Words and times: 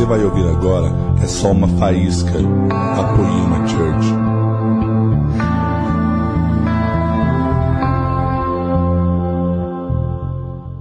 você 0.00 0.06
vai 0.06 0.24
ouvir 0.24 0.48
agora 0.48 0.90
é 1.22 1.26
só 1.26 1.50
uma 1.50 1.68
faísca 1.78 2.32
da 2.32 3.04
Poema 3.14 3.68
Church. 3.68 4.08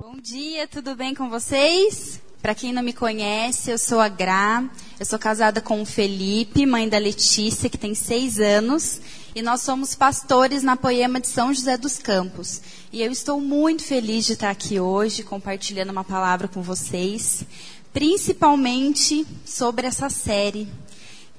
Bom 0.02 0.22
dia, 0.22 0.66
tudo 0.70 0.96
bem 0.96 1.14
com 1.14 1.30
vocês? 1.30 2.22
Para 2.42 2.56
quem 2.56 2.72
não 2.72 2.82
me 2.82 2.94
conhece, 2.94 3.70
eu 3.70 3.78
sou 3.78 4.00
a 4.00 4.08
Gra, 4.08 4.64
eu 4.98 5.06
sou 5.06 5.20
casada 5.20 5.60
com 5.60 5.82
o 5.82 5.86
Felipe, 5.86 6.66
mãe 6.66 6.88
da 6.88 6.98
Letícia, 6.98 7.70
que 7.70 7.78
tem 7.78 7.94
seis 7.94 8.40
anos, 8.40 9.02
e 9.36 9.42
nós 9.42 9.62
somos 9.62 9.96
pastores 9.96 10.64
na 10.64 10.78
Poema 10.78 11.20
de 11.20 11.28
São 11.28 11.54
José 11.54 11.78
dos 11.78 11.98
Campos. 11.98 12.62
E 12.92 13.02
eu 13.02 13.12
estou 13.12 13.42
muito 13.42 13.84
feliz 13.84 14.26
de 14.26 14.34
estar 14.34 14.50
aqui 14.50 14.80
hoje, 14.80 15.24
compartilhando 15.24 15.92
uma 15.92 16.06
palavra 16.06 16.48
com 16.48 16.62
vocês, 16.62 17.44
principalmente 17.94 19.26
sobre 19.46 19.88
essa 19.88 20.10
série, 20.10 20.68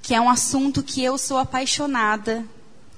que 0.02 0.14
é 0.14 0.20
um 0.20 0.28
assunto 0.28 0.82
que 0.82 1.02
eu 1.02 1.16
sou 1.16 1.38
apaixonada 1.38 2.44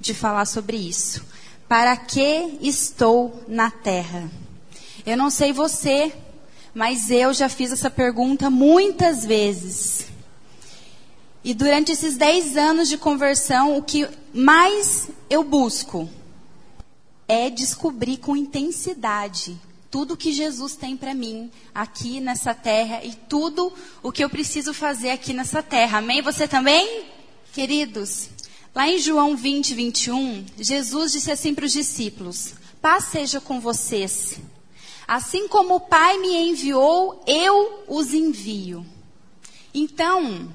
de 0.00 0.14
falar 0.14 0.46
sobre 0.46 0.76
isso. 0.76 1.24
Para 1.68 1.96
que 1.96 2.58
estou 2.60 3.44
na 3.48 3.70
Terra? 3.70 4.30
Eu 5.04 5.16
não 5.16 5.30
sei 5.30 5.52
você, 5.52 6.12
mas 6.74 7.10
eu 7.10 7.32
já 7.32 7.48
fiz 7.48 7.72
essa 7.72 7.90
pergunta 7.90 8.50
muitas 8.50 9.24
vezes. 9.24 10.06
E 11.44 11.52
durante 11.54 11.92
esses 11.92 12.16
10 12.16 12.56
anos 12.56 12.88
de 12.88 12.96
conversão, 12.96 13.76
o 13.76 13.82
que 13.82 14.08
mais 14.32 15.08
eu 15.28 15.42
busco 15.42 16.08
é 17.26 17.50
descobrir 17.50 18.18
com 18.18 18.36
intensidade 18.36 19.58
tudo 19.92 20.16
que 20.16 20.32
Jesus 20.32 20.74
tem 20.74 20.96
para 20.96 21.12
mim 21.12 21.50
aqui 21.74 22.18
nessa 22.18 22.54
terra 22.54 23.04
e 23.04 23.14
tudo 23.14 23.70
o 24.02 24.10
que 24.10 24.24
eu 24.24 24.30
preciso 24.30 24.72
fazer 24.72 25.10
aqui 25.10 25.34
nessa 25.34 25.62
terra. 25.62 25.98
Amém? 25.98 26.22
Você 26.22 26.48
também? 26.48 27.04
Queridos, 27.52 28.30
lá 28.74 28.88
em 28.88 28.98
João 28.98 29.36
20, 29.36 29.74
21, 29.74 30.46
Jesus 30.58 31.12
disse 31.12 31.30
assim 31.30 31.54
para 31.54 31.66
os 31.66 31.72
discípulos: 31.72 32.54
Paz 32.80 33.04
seja 33.04 33.38
com 33.38 33.60
vocês. 33.60 34.40
Assim 35.06 35.46
como 35.46 35.74
o 35.74 35.80
Pai 35.80 36.16
me 36.16 36.48
enviou, 36.48 37.22
eu 37.26 37.84
os 37.86 38.14
envio. 38.14 38.86
Então, 39.74 40.50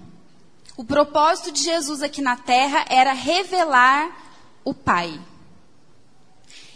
o 0.76 0.84
propósito 0.84 1.52
de 1.52 1.62
Jesus 1.62 2.02
aqui 2.02 2.24
na 2.24 2.38
terra 2.38 2.86
era 2.90 3.14
revelar 3.14 4.34
o 4.66 4.74
Pai. 4.74 5.20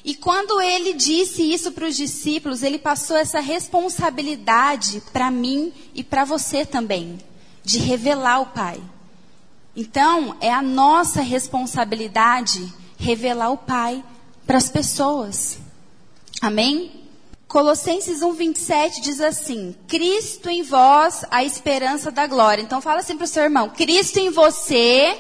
E 0.03 0.15
quando 0.15 0.59
ele 0.59 0.93
disse 0.93 1.43
isso 1.43 1.71
para 1.71 1.87
os 1.87 1.95
discípulos, 1.95 2.63
ele 2.63 2.79
passou 2.79 3.15
essa 3.15 3.39
responsabilidade 3.39 5.01
para 5.13 5.29
mim 5.29 5.71
e 5.93 6.03
para 6.03 6.25
você 6.25 6.65
também, 6.65 7.19
de 7.63 7.77
revelar 7.77 8.41
o 8.41 8.47
Pai. 8.47 8.81
Então, 9.75 10.35
é 10.41 10.51
a 10.51 10.61
nossa 10.61 11.21
responsabilidade 11.21 12.73
revelar 12.97 13.51
o 13.51 13.57
Pai 13.57 14.03
para 14.45 14.57
as 14.57 14.69
pessoas. 14.69 15.59
Amém? 16.41 17.01
Colossenses 17.47 18.21
1:27 18.21 19.01
diz 19.01 19.21
assim: 19.21 19.75
Cristo 19.87 20.49
em 20.49 20.63
vós, 20.63 21.25
a 21.29 21.43
esperança 21.43 22.09
da 22.09 22.25
glória. 22.25 22.61
Então 22.61 22.81
fala 22.81 23.01
assim 23.01 23.17
para 23.17 23.25
o 23.25 23.27
seu 23.27 23.43
irmão: 23.43 23.69
Cristo 23.69 24.17
em 24.17 24.29
você, 24.29 25.19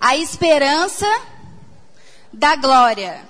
a 0.00 0.16
esperança 0.16 1.06
da 2.32 2.56
glória. 2.56 3.28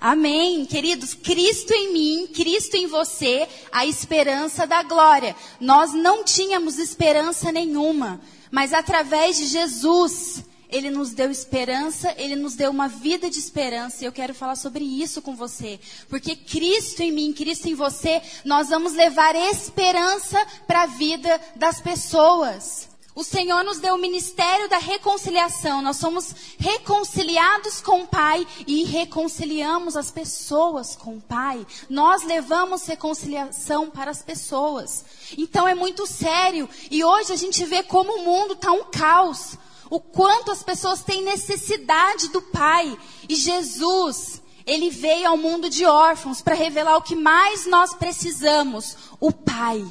Amém, 0.00 0.66
queridos. 0.66 1.14
Cristo 1.14 1.72
em 1.72 1.92
mim, 1.92 2.26
Cristo 2.26 2.76
em 2.76 2.86
você, 2.86 3.48
a 3.72 3.86
esperança 3.86 4.66
da 4.66 4.82
glória. 4.82 5.34
Nós 5.58 5.94
não 5.94 6.22
tínhamos 6.22 6.78
esperança 6.78 7.50
nenhuma, 7.50 8.20
mas 8.50 8.74
através 8.74 9.38
de 9.38 9.46
Jesus, 9.46 10.44
ele 10.74 10.90
nos 10.90 11.12
deu 11.12 11.30
esperança, 11.30 12.12
Ele 12.18 12.34
nos 12.34 12.56
deu 12.56 12.68
uma 12.68 12.88
vida 12.88 13.30
de 13.30 13.38
esperança. 13.38 14.02
E 14.02 14.06
eu 14.06 14.12
quero 14.12 14.34
falar 14.34 14.56
sobre 14.56 14.84
isso 14.84 15.22
com 15.22 15.36
você. 15.36 15.78
Porque 16.08 16.34
Cristo 16.34 17.00
em 17.00 17.12
mim, 17.12 17.32
Cristo 17.32 17.68
em 17.68 17.74
você, 17.74 18.20
nós 18.44 18.70
vamos 18.70 18.92
levar 18.92 19.36
esperança 19.36 20.44
para 20.66 20.82
a 20.82 20.86
vida 20.86 21.40
das 21.54 21.80
pessoas. 21.80 22.88
O 23.14 23.22
Senhor 23.22 23.62
nos 23.62 23.78
deu 23.78 23.94
o 23.94 23.98
ministério 23.98 24.68
da 24.68 24.78
reconciliação. 24.78 25.80
Nós 25.80 25.98
somos 25.98 26.34
reconciliados 26.58 27.80
com 27.80 28.02
o 28.02 28.06
Pai 28.08 28.44
e 28.66 28.82
reconciliamos 28.84 29.96
as 29.96 30.10
pessoas 30.10 30.96
com 30.96 31.16
o 31.16 31.20
Pai. 31.20 31.64
Nós 31.88 32.24
levamos 32.24 32.84
reconciliação 32.86 33.88
para 33.88 34.10
as 34.10 34.20
pessoas. 34.20 35.04
Então 35.38 35.68
é 35.68 35.76
muito 35.76 36.08
sério. 36.08 36.68
E 36.90 37.04
hoje 37.04 37.32
a 37.32 37.36
gente 37.36 37.64
vê 37.64 37.84
como 37.84 38.14
o 38.14 38.24
mundo 38.24 38.54
está 38.54 38.72
um 38.72 38.84
caos 38.84 39.56
o 39.90 40.00
quanto 40.00 40.50
as 40.50 40.62
pessoas 40.62 41.02
têm 41.02 41.22
necessidade 41.22 42.28
do 42.30 42.42
Pai. 42.42 42.98
E 43.28 43.36
Jesus, 43.36 44.42
ele 44.66 44.90
veio 44.90 45.28
ao 45.28 45.36
mundo 45.36 45.70
de 45.70 45.84
órfãos 45.84 46.42
para 46.42 46.56
revelar 46.56 46.96
o 46.96 47.02
que 47.02 47.14
mais 47.14 47.64
nós 47.66 47.94
precisamos: 47.94 48.96
o 49.20 49.30
Pai. 49.30 49.86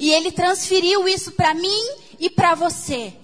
E 0.00 0.10
ele 0.12 0.32
transferiu 0.32 1.06
isso 1.06 1.32
para 1.32 1.52
mim 1.52 2.03
e 2.18 2.30
para 2.30 2.54
você. 2.54 3.14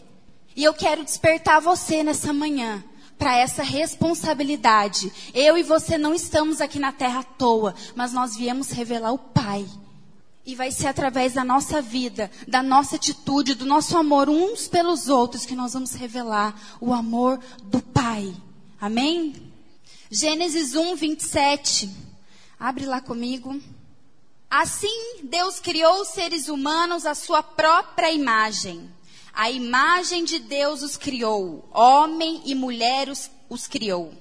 E 0.56 0.64
eu 0.64 0.74
quero 0.74 1.04
despertar 1.04 1.60
você 1.60 2.02
nessa 2.02 2.32
manhã 2.32 2.84
para 3.20 3.36
essa 3.36 3.62
responsabilidade. 3.62 5.12
Eu 5.34 5.58
e 5.58 5.62
você 5.62 5.98
não 5.98 6.14
estamos 6.14 6.60
aqui 6.60 6.78
na 6.78 6.90
terra 6.90 7.20
à 7.20 7.22
toa, 7.22 7.74
mas 7.94 8.12
nós 8.12 8.34
viemos 8.34 8.70
revelar 8.70 9.12
o 9.12 9.18
Pai. 9.18 9.66
E 10.44 10.54
vai 10.54 10.72
ser 10.72 10.86
através 10.86 11.34
da 11.34 11.44
nossa 11.44 11.82
vida, 11.82 12.30
da 12.48 12.62
nossa 12.62 12.96
atitude, 12.96 13.54
do 13.54 13.66
nosso 13.66 13.96
amor 13.96 14.30
uns 14.30 14.66
pelos 14.66 15.08
outros 15.08 15.44
que 15.44 15.54
nós 15.54 15.74
vamos 15.74 15.92
revelar 15.92 16.58
o 16.80 16.94
amor 16.94 17.38
do 17.64 17.82
Pai. 17.82 18.34
Amém? 18.80 19.34
Gênesis 20.10 20.74
1, 20.74 20.96
27. 20.96 21.90
Abre 22.58 22.86
lá 22.86 23.02
comigo. 23.02 23.60
Assim 24.50 25.20
Deus 25.22 25.60
criou 25.60 26.00
os 26.00 26.08
seres 26.08 26.48
humanos 26.48 27.06
à 27.06 27.14
sua 27.14 27.42
própria 27.42 28.10
imagem. 28.10 28.92
A 29.32 29.50
imagem 29.50 30.24
de 30.24 30.40
Deus 30.40 30.82
os 30.82 30.96
criou. 30.96 31.68
Homem 31.72 32.42
e 32.44 32.54
mulher 32.54 33.08
os, 33.08 33.30
os 33.48 33.68
criou. 33.68 34.12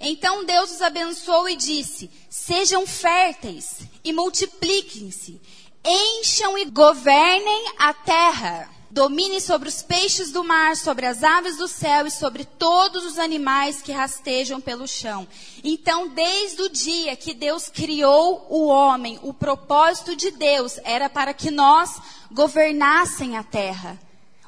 Então 0.00 0.44
Deus 0.44 0.72
os 0.72 0.82
abençoou 0.82 1.48
e 1.48 1.56
disse: 1.56 2.10
Sejam 2.28 2.86
férteis 2.86 3.78
e 4.02 4.12
multipliquem-se 4.12 5.40
encham 5.86 6.58
e 6.58 6.64
governem 6.64 7.72
a 7.78 7.94
terra. 7.94 8.75
Domine 8.90 9.40
sobre 9.40 9.68
os 9.68 9.82
peixes 9.82 10.30
do 10.30 10.44
mar, 10.44 10.76
sobre 10.76 11.06
as 11.06 11.24
aves 11.24 11.56
do 11.56 11.66
céu 11.66 12.06
e 12.06 12.10
sobre 12.10 12.44
todos 12.44 13.04
os 13.04 13.18
animais 13.18 13.82
que 13.82 13.90
rastejam 13.90 14.60
pelo 14.60 14.86
chão. 14.86 15.26
Então, 15.64 16.08
desde 16.08 16.62
o 16.62 16.68
dia 16.68 17.16
que 17.16 17.34
Deus 17.34 17.68
criou 17.68 18.46
o 18.48 18.66
homem, 18.66 19.18
o 19.22 19.34
propósito 19.34 20.14
de 20.14 20.30
Deus 20.30 20.78
era 20.84 21.10
para 21.10 21.34
que 21.34 21.50
nós 21.50 22.00
governassem 22.30 23.36
a 23.36 23.42
terra. 23.42 23.98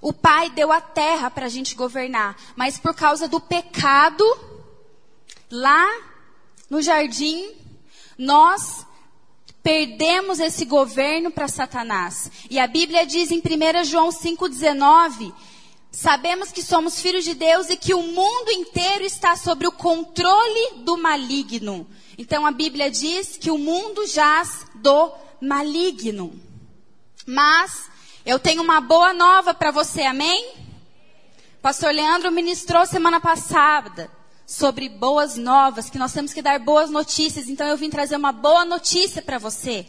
O 0.01 0.13
Pai 0.13 0.51
deu 0.51 0.71
a 0.71 0.81
terra 0.81 1.31
para 1.31 1.47
a 1.47 1.51
gente 1.51 1.75
governar, 1.75 2.37
mas 2.55 2.79
por 2.79 2.95
causa 2.95 3.27
do 3.27 3.41
pecado, 3.41 4.25
lá 5.51 5.87
no 6.71 6.81
jardim, 6.81 7.53
nós 8.17 8.87
perdemos 9.69 10.41
esse 10.41 10.65
governo 10.65 11.31
para 11.31 11.47
Satanás. 11.47 12.33
E 12.49 12.59
a 12.59 12.67
Bíblia 12.67 13.05
diz 13.05 13.31
em 13.31 13.37
1 13.37 13.85
João 13.85 14.09
5,19: 14.09 15.31
Sabemos 15.91 16.51
que 16.51 16.63
somos 16.63 17.03
filhos 17.03 17.23
de 17.23 17.35
Deus 17.35 17.69
e 17.69 17.77
que 17.77 17.93
o 17.93 18.01
mundo 18.01 18.51
inteiro 18.51 19.05
está 19.05 19.37
sob 19.37 19.67
o 19.67 19.73
controle 19.73 20.77
do 20.77 20.97
maligno. 20.97 21.87
Então 22.17 22.47
a 22.47 22.51
Bíblia 22.51 22.91
diz 22.91 23.37
que 23.37 23.51
o 23.51 23.59
mundo 23.59 24.07
jaz 24.07 24.65
do 24.77 25.13
maligno. 25.39 26.33
Mas 27.27 27.91
eu 28.25 28.39
tenho 28.39 28.63
uma 28.63 28.81
boa 28.81 29.13
nova 29.13 29.53
para 29.53 29.71
você, 29.71 30.01
amém? 30.01 30.51
Pastor 31.61 31.93
Leandro 31.93 32.33
ministrou 32.33 32.87
semana 32.87 33.21
passada 33.21 34.11
sobre 34.49 34.89
boas 34.89 35.37
novas, 35.37 35.91
que 35.91 35.99
nós 35.99 36.11
temos 36.11 36.33
que 36.33 36.41
dar 36.41 36.59
boas 36.59 36.89
notícias. 36.89 37.51
Então 37.51 37.67
eu 37.67 37.77
vim 37.77 37.91
trazer 37.91 38.17
uma 38.17 38.33
boa 38.33 38.65
notícia 38.65 39.21
para 39.21 39.37
você. 39.37 39.87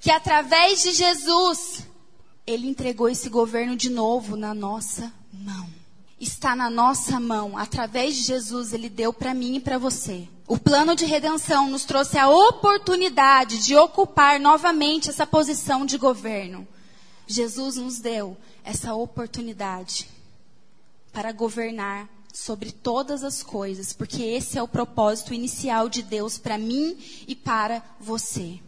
Que 0.00 0.10
através 0.10 0.82
de 0.82 0.92
Jesus, 0.92 1.86
Ele 2.46 2.66
entregou 2.66 3.10
esse 3.10 3.28
governo 3.28 3.76
de 3.76 3.90
novo 3.90 4.36
na 4.36 4.54
nossa 4.54 5.12
mão. 5.30 5.68
Está 6.18 6.56
na 6.56 6.70
nossa 6.70 7.20
mão. 7.20 7.58
Através 7.58 8.16
de 8.16 8.22
Jesus, 8.22 8.72
Ele 8.72 8.88
deu 8.88 9.12
para 9.12 9.34
mim 9.34 9.56
e 9.56 9.60
para 9.60 9.76
você. 9.76 10.26
O 10.46 10.56
plano 10.56 10.96
de 10.96 11.04
redenção 11.04 11.68
nos 11.68 11.84
trouxe 11.84 12.16
a 12.16 12.26
oportunidade 12.26 13.58
de 13.58 13.76
ocupar 13.76 14.40
novamente 14.40 15.10
essa 15.10 15.26
posição 15.26 15.84
de 15.84 15.98
governo. 15.98 16.66
Jesus 17.26 17.76
nos 17.76 17.98
deu 17.98 18.34
essa 18.64 18.94
oportunidade 18.94 20.08
para 21.12 21.32
governar 21.32 22.08
sobre 22.38 22.70
todas 22.70 23.24
as 23.24 23.42
coisas, 23.42 23.92
porque 23.92 24.22
esse 24.22 24.56
é 24.56 24.62
o 24.62 24.68
propósito 24.68 25.34
inicial 25.34 25.88
de 25.88 26.02
Deus 26.02 26.38
para 26.38 26.56
mim 26.56 26.96
e 27.26 27.34
para 27.34 27.82
você. 27.98 28.60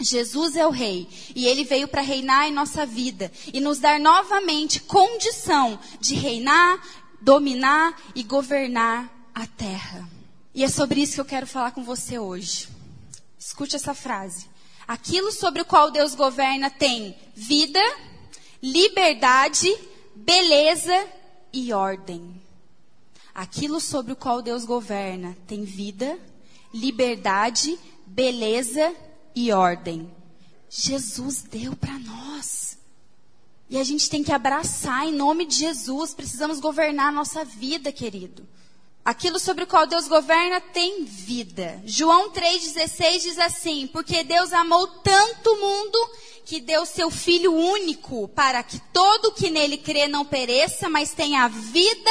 Jesus 0.00 0.56
é 0.56 0.66
o 0.66 0.70
Rei 0.70 1.08
e 1.34 1.46
ele 1.46 1.62
veio 1.62 1.86
para 1.86 2.02
reinar 2.02 2.48
em 2.48 2.52
nossa 2.52 2.84
vida 2.84 3.30
e 3.52 3.60
nos 3.60 3.78
dar 3.78 4.00
novamente 4.00 4.80
condição 4.80 5.78
de 6.00 6.16
reinar, 6.16 6.82
dominar 7.20 7.96
e 8.14 8.24
governar 8.24 9.08
a 9.32 9.46
terra. 9.46 10.08
E 10.52 10.64
é 10.64 10.68
sobre 10.68 11.00
isso 11.00 11.14
que 11.14 11.20
eu 11.20 11.24
quero 11.24 11.46
falar 11.46 11.70
com 11.70 11.84
você 11.84 12.18
hoje. 12.18 12.68
Escute 13.38 13.76
essa 13.76 13.94
frase. 13.94 14.46
Aquilo 14.88 15.30
sobre 15.30 15.62
o 15.62 15.66
qual 15.66 15.92
Deus 15.92 16.16
governa 16.16 16.68
tem 16.68 17.16
vida, 17.36 17.80
liberdade, 18.60 19.72
beleza 20.16 21.06
e 21.52 21.72
ordem. 21.72 22.39
Aquilo 23.40 23.80
sobre 23.80 24.12
o 24.12 24.16
qual 24.16 24.42
Deus 24.42 24.66
governa 24.66 25.34
tem 25.46 25.64
vida, 25.64 26.18
liberdade, 26.74 27.78
beleza 28.04 28.94
e 29.34 29.50
ordem. 29.50 30.14
Jesus 30.68 31.40
deu 31.40 31.74
para 31.74 31.98
nós. 32.00 32.76
E 33.70 33.78
a 33.78 33.82
gente 33.82 34.10
tem 34.10 34.22
que 34.22 34.30
abraçar 34.30 35.08
em 35.08 35.14
nome 35.14 35.46
de 35.46 35.54
Jesus. 35.54 36.12
Precisamos 36.12 36.60
governar 36.60 37.08
a 37.08 37.12
nossa 37.12 37.42
vida, 37.42 37.90
querido. 37.90 38.46
Aquilo 39.02 39.40
sobre 39.40 39.64
o 39.64 39.66
qual 39.66 39.86
Deus 39.86 40.06
governa 40.06 40.60
tem 40.60 41.06
vida. 41.06 41.80
João 41.86 42.30
3,16 42.32 43.20
diz 43.22 43.38
assim: 43.38 43.86
Porque 43.86 44.22
Deus 44.22 44.52
amou 44.52 44.86
tanto 44.86 45.50
o 45.50 45.60
mundo 45.60 46.10
que 46.44 46.60
deu 46.60 46.84
seu 46.84 47.10
Filho 47.10 47.54
único, 47.54 48.28
para 48.28 48.62
que 48.62 48.78
todo 48.92 49.32
que 49.32 49.48
nele 49.48 49.78
crê 49.78 50.08
não 50.08 50.26
pereça, 50.26 50.90
mas 50.90 51.14
tenha 51.14 51.48
vida 51.48 52.10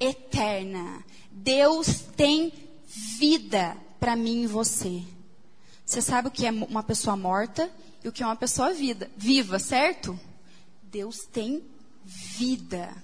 eterna. 0.00 1.04
Deus 1.30 2.00
tem 2.16 2.52
vida 2.86 3.76
para 3.98 4.16
mim 4.16 4.42
e 4.42 4.46
você. 4.46 5.02
Você 5.84 6.00
sabe 6.00 6.28
o 6.28 6.30
que 6.30 6.46
é 6.46 6.50
uma 6.50 6.82
pessoa 6.82 7.16
morta 7.16 7.70
e 8.02 8.08
o 8.08 8.12
que 8.12 8.22
é 8.22 8.26
uma 8.26 8.36
pessoa 8.36 8.72
vida, 8.72 9.10
viva, 9.16 9.58
certo? 9.58 10.18
Deus 10.82 11.26
tem 11.30 11.62
vida. 12.04 12.94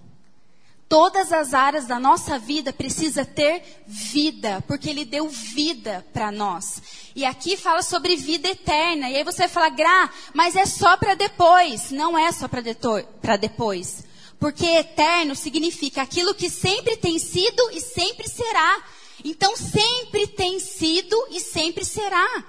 Todas 0.88 1.32
as 1.32 1.54
áreas 1.54 1.86
da 1.86 2.00
nossa 2.00 2.36
vida 2.36 2.72
precisa 2.72 3.24
ter 3.24 3.62
vida, 3.86 4.60
porque 4.66 4.90
Ele 4.90 5.04
deu 5.04 5.28
vida 5.28 6.04
para 6.12 6.32
nós. 6.32 6.82
E 7.14 7.24
aqui 7.24 7.56
fala 7.56 7.80
sobre 7.80 8.16
vida 8.16 8.48
eterna. 8.48 9.08
E 9.08 9.16
aí 9.16 9.22
você 9.22 9.42
vai 9.42 9.48
falar, 9.48 9.70
Gra, 9.70 10.10
mas 10.34 10.56
é 10.56 10.66
só 10.66 10.96
para 10.96 11.14
depois. 11.14 11.92
Não 11.92 12.18
é 12.18 12.32
só 12.32 12.48
para 12.48 13.36
depois. 13.36 14.04
Porque 14.40 14.66
eterno 14.66 15.36
significa 15.36 16.00
aquilo 16.00 16.34
que 16.34 16.48
sempre 16.48 16.96
tem 16.96 17.18
sido 17.18 17.70
e 17.72 17.80
sempre 17.80 18.26
será. 18.26 18.82
Então 19.22 19.54
sempre 19.54 20.26
tem 20.26 20.58
sido 20.58 21.14
e 21.30 21.38
sempre 21.38 21.84
será. 21.84 22.44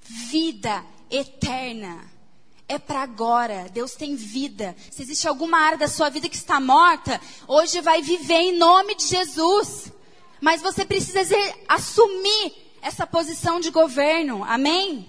Vida 0.00 0.82
eterna 1.10 2.10
é 2.66 2.78
para 2.78 3.02
agora. 3.02 3.68
Deus 3.72 3.94
tem 3.94 4.16
vida. 4.16 4.74
Se 4.90 5.02
existe 5.02 5.28
alguma 5.28 5.58
área 5.58 5.76
da 5.76 5.88
sua 5.88 6.08
vida 6.08 6.30
que 6.30 6.36
está 6.36 6.58
morta, 6.58 7.20
hoje 7.46 7.80
vai 7.82 8.00
viver 8.00 8.40
em 8.40 8.58
nome 8.58 8.94
de 8.94 9.06
Jesus. 9.06 9.92
Mas 10.40 10.62
você 10.62 10.84
precisa 10.84 11.20
assumir 11.68 12.54
essa 12.80 13.06
posição 13.06 13.60
de 13.60 13.70
governo. 13.70 14.42
Amém? 14.44 15.06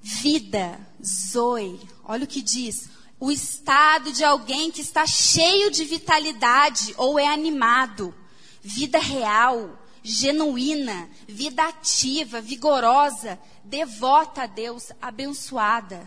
Vida, 0.00 0.80
Zoe. 1.04 1.80
Olha 2.04 2.24
o 2.24 2.28
que 2.28 2.40
diz. 2.40 2.88
O 3.22 3.30
estado 3.30 4.12
de 4.12 4.24
alguém 4.24 4.68
que 4.68 4.80
está 4.80 5.06
cheio 5.06 5.70
de 5.70 5.84
vitalidade 5.84 6.92
ou 6.98 7.20
é 7.20 7.28
animado. 7.28 8.12
Vida 8.60 8.98
real, 8.98 9.78
genuína, 10.02 11.08
vida 11.28 11.62
ativa, 11.62 12.40
vigorosa, 12.40 13.38
devota 13.62 14.42
a 14.42 14.46
Deus, 14.46 14.90
abençoada. 15.00 16.04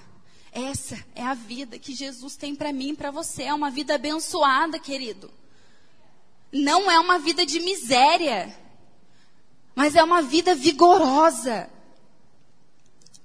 Essa 0.51 1.01
é 1.15 1.23
a 1.23 1.33
vida 1.33 1.79
que 1.79 1.95
Jesus 1.95 2.35
tem 2.35 2.53
para 2.53 2.73
mim 2.73 2.89
e 2.89 2.95
para 2.97 3.11
você. 3.11 3.43
É 3.43 3.53
uma 3.53 3.71
vida 3.71 3.95
abençoada, 3.95 4.77
querido. 4.77 5.31
Não 6.51 6.91
é 6.91 6.99
uma 6.99 7.17
vida 7.17 7.45
de 7.45 7.61
miséria, 7.61 8.53
mas 9.73 9.95
é 9.95 10.03
uma 10.03 10.21
vida 10.21 10.53
vigorosa. 10.53 11.69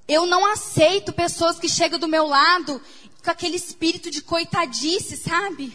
Eu 0.07 0.27
não 0.27 0.45
aceito 0.45 1.13
pessoas 1.13 1.59
que 1.59 1.69
chegam 1.69 1.97
do 1.97 2.09
meu 2.09 2.27
lado 2.27 2.81
com 3.23 3.31
aquele 3.31 3.57
espírito 3.57 4.11
de 4.11 4.23
coitadice, 4.23 5.17
sabe? 5.17 5.73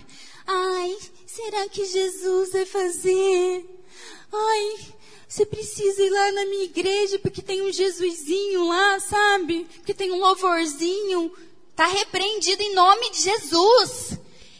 Ai, 0.47 0.97
será 1.25 1.67
que 1.69 1.85
Jesus 1.85 2.51
vai 2.51 2.65
fazer? 2.65 3.65
Ai, 4.31 4.95
você 5.27 5.45
precisa 5.45 6.01
ir 6.01 6.09
lá 6.09 6.31
na 6.31 6.45
minha 6.45 6.63
igreja 6.63 7.19
porque 7.19 7.41
tem 7.41 7.61
um 7.61 7.71
Jesusinho 7.71 8.67
lá, 8.67 8.99
sabe? 8.99 9.67
Que 9.85 9.93
tem 9.93 10.11
um 10.11 10.19
louvorzinho. 10.19 11.31
Está 11.71 11.87
repreendido 11.87 12.63
em 12.63 12.73
nome 12.73 13.11
de 13.11 13.21
Jesus. 13.21 14.17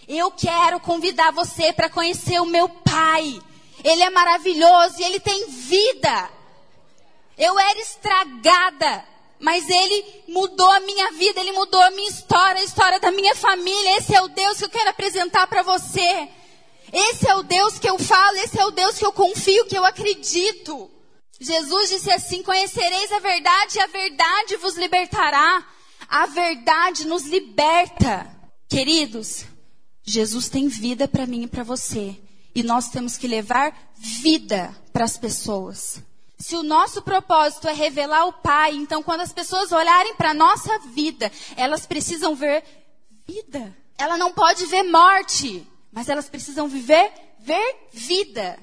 Eu 0.08 0.31
quero 0.31 0.80
convidar 0.80 1.31
você 1.31 1.72
para 1.72 1.90
conhecer 1.90 2.42
o 2.42 2.46
meu 2.46 2.68
Pai. 2.68 3.42
Ele 3.84 4.04
é 4.04 4.10
maravilhoso 4.10 5.00
e 5.00 5.04
ele 5.04 5.20
tem 5.20 5.48
vida. 5.48 6.30
Eu 7.38 7.58
era 7.60 7.80
estragada, 7.80 9.06
mas 9.40 9.70
ele 9.70 10.24
mudou 10.28 10.70
a 10.72 10.80
minha 10.80 11.12
vida, 11.12 11.40
ele 11.40 11.52
mudou 11.52 11.82
a 11.82 11.92
minha 11.92 12.10
história, 12.10 12.62
a 12.62 12.66
história 12.66 13.00
da 13.00 13.12
minha 13.12 13.36
família. 13.36 13.98
Esse 13.98 14.16
é 14.16 14.22
o 14.22 14.28
Deus 14.28 14.58
que 14.58 14.66
eu 14.66 14.70
quero 14.70 14.90
apresentar 14.90 15.48
para 15.48 15.62
você. 15.62 16.30
Esse 16.92 17.30
é 17.30 17.36
o 17.36 17.44
Deus 17.44 17.78
que 17.78 17.90
eu 17.90 17.98
falo, 18.00 18.38
esse 18.38 18.60
é 18.60 18.66
o 18.66 18.72
Deus 18.72 18.98
que 18.98 19.06
eu 19.06 19.12
confio, 19.12 19.66
que 19.66 19.78
eu 19.78 19.84
acredito. 19.84 20.90
Jesus 21.40 21.90
disse 21.90 22.12
assim: 22.12 22.42
Conhecereis 22.42 23.12
a 23.12 23.20
verdade 23.20 23.78
e 23.78 23.82
a 23.82 23.88
verdade 23.88 24.56
vos 24.58 24.76
libertará. 24.78 25.66
A 26.08 26.26
verdade 26.28 27.06
nos 27.06 27.24
liberta. 27.24 28.31
Queridos, 28.70 29.46
Jesus 30.04 30.50
tem 30.50 30.68
vida 30.68 31.08
para 31.08 31.26
mim 31.26 31.44
e 31.44 31.48
para 31.48 31.64
você. 31.64 32.16
E 32.54 32.64
nós 32.64 32.90
temos 32.90 33.18
que 33.18 33.28
levar 33.28 33.76
vida 33.98 34.74
para 34.94 35.04
as 35.04 35.18
pessoas. 35.18 36.02
Se 36.45 36.56
o 36.56 36.62
nosso 36.62 37.01
propósito 37.01 37.68
é 37.68 37.74
revelar 37.74 38.27
o 38.27 38.33
Pai, 38.33 38.75
então 38.75 39.01
quando 39.01 39.21
as 39.21 39.33
pessoas 39.33 39.71
olharem 39.71 40.13
para 40.13 40.30
a 40.30 40.33
nossa 40.36 40.77
vida, 40.77 41.31
elas 41.57 41.88
precisam 41.88 42.36
ver 42.36 42.63
vida. 43.25 43.75
Ela 43.97 44.15
não 44.15 44.31
pode 44.31 44.63
ver 44.68 44.83
morte, 44.83 45.68
mas 45.92 46.07
elas 46.07 46.30
precisam 46.30 46.68
viver, 46.68 47.12
ver 47.39 47.88
vida 47.92 48.59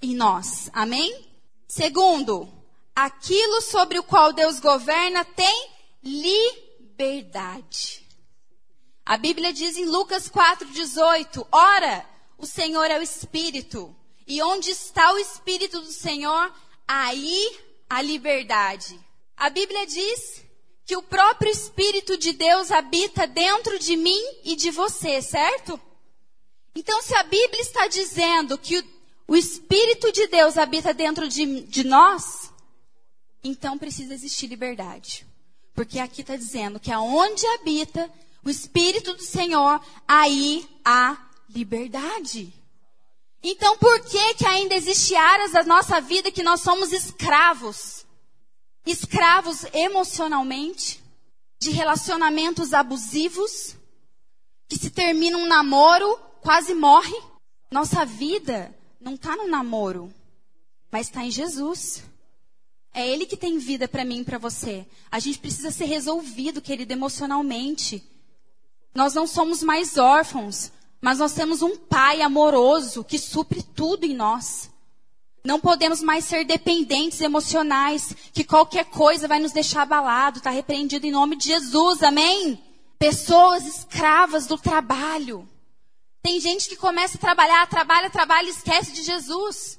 em 0.00 0.14
nós. 0.14 0.70
Amém? 0.72 1.28
Segundo, 1.66 2.48
aquilo 2.94 3.60
sobre 3.60 3.98
o 3.98 4.04
qual 4.04 4.32
Deus 4.32 4.60
governa 4.60 5.24
tem 5.24 5.70
liberdade. 6.04 8.06
A 9.04 9.16
Bíblia 9.16 9.52
diz 9.52 9.76
em 9.76 9.86
Lucas 9.86 10.28
4,18: 10.28 11.44
Ora, 11.50 12.06
o 12.38 12.46
Senhor 12.46 12.88
é 12.88 13.00
o 13.00 13.02
Espírito, 13.02 13.92
e 14.28 14.40
onde 14.44 14.70
está 14.70 15.12
o 15.12 15.18
Espírito 15.18 15.80
do 15.80 15.90
Senhor, 15.90 16.54
aí 16.86 17.58
a 17.88 18.00
liberdade. 18.02 18.98
A 19.36 19.50
Bíblia 19.50 19.86
diz 19.86 20.44
que 20.84 20.96
o 20.96 21.02
próprio 21.02 21.50
Espírito 21.50 22.16
de 22.16 22.32
Deus 22.32 22.70
habita 22.70 23.26
dentro 23.26 23.78
de 23.78 23.96
mim 23.96 24.22
e 24.44 24.54
de 24.54 24.70
você, 24.70 25.20
certo? 25.20 25.80
Então, 26.74 27.02
se 27.02 27.14
a 27.14 27.22
Bíblia 27.22 27.60
está 27.60 27.88
dizendo 27.88 28.56
que 28.56 28.84
o, 29.26 29.34
Espírito 29.34 30.12
de 30.12 30.28
Deus 30.28 30.56
habita 30.56 30.94
dentro 30.94 31.28
de, 31.28 31.62
de 31.62 31.82
nós, 31.84 32.52
então 33.42 33.76
precisa 33.76 34.14
existir 34.14 34.46
liberdade. 34.46 35.26
Porque 35.74 35.98
aqui 35.98 36.20
está 36.20 36.36
dizendo 36.36 36.78
que 36.78 36.92
aonde 36.92 37.46
habita 37.48 38.10
o 38.44 38.50
Espírito 38.50 39.14
do 39.14 39.22
Senhor, 39.22 39.80
aí 40.06 40.68
há 40.84 41.16
liberdade. 41.48 42.52
Então, 43.48 43.78
por 43.78 44.00
que 44.00 44.34
que 44.34 44.44
ainda 44.44 44.74
existe 44.74 45.14
áreas 45.14 45.52
da 45.52 45.62
nossa 45.62 46.00
vida 46.00 46.32
que 46.32 46.42
nós 46.42 46.62
somos 46.62 46.92
escravos? 46.92 48.04
Escravos 48.84 49.64
emocionalmente, 49.72 51.00
de 51.60 51.70
relacionamentos 51.70 52.74
abusivos, 52.74 53.76
que 54.68 54.76
se 54.76 54.90
termina 54.90 55.38
um 55.38 55.46
namoro, 55.46 56.18
quase 56.40 56.74
morre. 56.74 57.14
Nossa 57.70 58.04
vida 58.04 58.76
não 59.00 59.14
está 59.14 59.36
no 59.36 59.46
namoro, 59.46 60.12
mas 60.90 61.06
está 61.06 61.22
em 61.22 61.30
Jesus. 61.30 62.02
É 62.92 63.06
Ele 63.06 63.26
que 63.26 63.36
tem 63.36 63.58
vida 63.58 63.86
para 63.86 64.04
mim 64.04 64.22
e 64.22 64.24
para 64.24 64.38
você. 64.38 64.84
A 65.08 65.20
gente 65.20 65.38
precisa 65.38 65.70
ser 65.70 65.84
resolvido, 65.84 66.60
querido, 66.60 66.92
emocionalmente. 66.92 68.02
Nós 68.92 69.14
não 69.14 69.24
somos 69.24 69.62
mais 69.62 69.96
órfãos, 69.96 70.72
mas 71.00 71.18
nós 71.18 71.32
temos 71.32 71.62
um 71.62 71.76
Pai 71.76 72.22
amoroso 72.22 73.04
que 73.04 73.18
supre 73.18 73.62
tudo 73.62 74.04
em 74.04 74.14
nós. 74.14 74.70
Não 75.44 75.60
podemos 75.60 76.02
mais 76.02 76.24
ser 76.24 76.44
dependentes 76.44 77.20
emocionais, 77.20 78.14
que 78.32 78.42
qualquer 78.42 78.86
coisa 78.86 79.28
vai 79.28 79.38
nos 79.38 79.52
deixar 79.52 79.82
abalado. 79.82 80.38
Está 80.38 80.50
repreendido 80.50 81.06
em 81.06 81.12
nome 81.12 81.36
de 81.36 81.46
Jesus, 81.46 82.02
amém? 82.02 82.60
Pessoas 82.98 83.64
escravas 83.64 84.46
do 84.46 84.58
trabalho. 84.58 85.48
Tem 86.20 86.40
gente 86.40 86.68
que 86.68 86.74
começa 86.74 87.16
a 87.16 87.20
trabalhar, 87.20 87.68
trabalha, 87.68 88.10
trabalha 88.10 88.48
e 88.48 88.50
esquece 88.50 88.90
de 88.90 89.04
Jesus. 89.04 89.78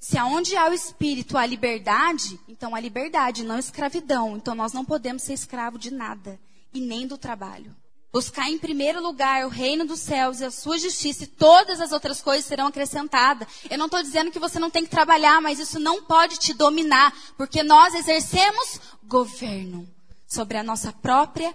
Se 0.00 0.16
aonde 0.16 0.56
há 0.56 0.70
o 0.70 0.72
espírito 0.72 1.36
há 1.36 1.44
liberdade, 1.44 2.40
então 2.48 2.74
há 2.74 2.80
liberdade, 2.80 3.44
não 3.44 3.58
escravidão. 3.58 4.36
Então 4.36 4.54
nós 4.54 4.72
não 4.72 4.84
podemos 4.84 5.24
ser 5.24 5.34
escravo 5.34 5.78
de 5.78 5.90
nada 5.90 6.40
e 6.72 6.80
nem 6.80 7.06
do 7.06 7.18
trabalho. 7.18 7.76
Buscar 8.16 8.48
em 8.48 8.56
primeiro 8.56 9.02
lugar 9.02 9.44
o 9.44 9.50
reino 9.50 9.84
dos 9.84 10.00
céus 10.00 10.40
e 10.40 10.44
a 10.46 10.50
sua 10.50 10.78
justiça 10.78 11.24
e 11.24 11.26
todas 11.26 11.82
as 11.82 11.92
outras 11.92 12.22
coisas 12.22 12.46
serão 12.46 12.66
acrescentadas. 12.66 13.46
Eu 13.68 13.76
não 13.76 13.84
estou 13.84 14.02
dizendo 14.02 14.30
que 14.30 14.38
você 14.38 14.58
não 14.58 14.70
tem 14.70 14.84
que 14.84 14.90
trabalhar, 14.90 15.38
mas 15.42 15.58
isso 15.58 15.78
não 15.78 16.02
pode 16.02 16.38
te 16.38 16.54
dominar, 16.54 17.14
porque 17.36 17.62
nós 17.62 17.92
exercemos 17.92 18.80
governo 19.04 19.86
sobre 20.26 20.56
a 20.56 20.62
nossa 20.62 20.94
própria 20.94 21.54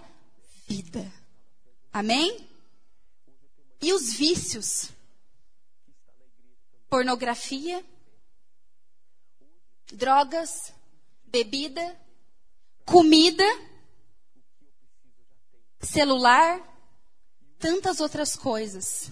vida. 0.68 1.12
Amém? 1.92 2.48
E 3.82 3.92
os 3.92 4.12
vícios? 4.12 4.90
Pornografia, 6.88 7.84
drogas, 9.92 10.72
bebida, 11.24 12.00
comida, 12.84 13.42
celular, 15.82 16.60
tantas 17.58 18.00
outras 18.00 18.36
coisas. 18.36 19.10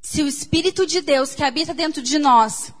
Se 0.00 0.22
o 0.22 0.28
Espírito 0.28 0.86
de 0.86 1.00
Deus 1.00 1.34
que 1.34 1.42
habita 1.42 1.74
dentro 1.74 2.02
de 2.02 2.18
nós 2.18 2.72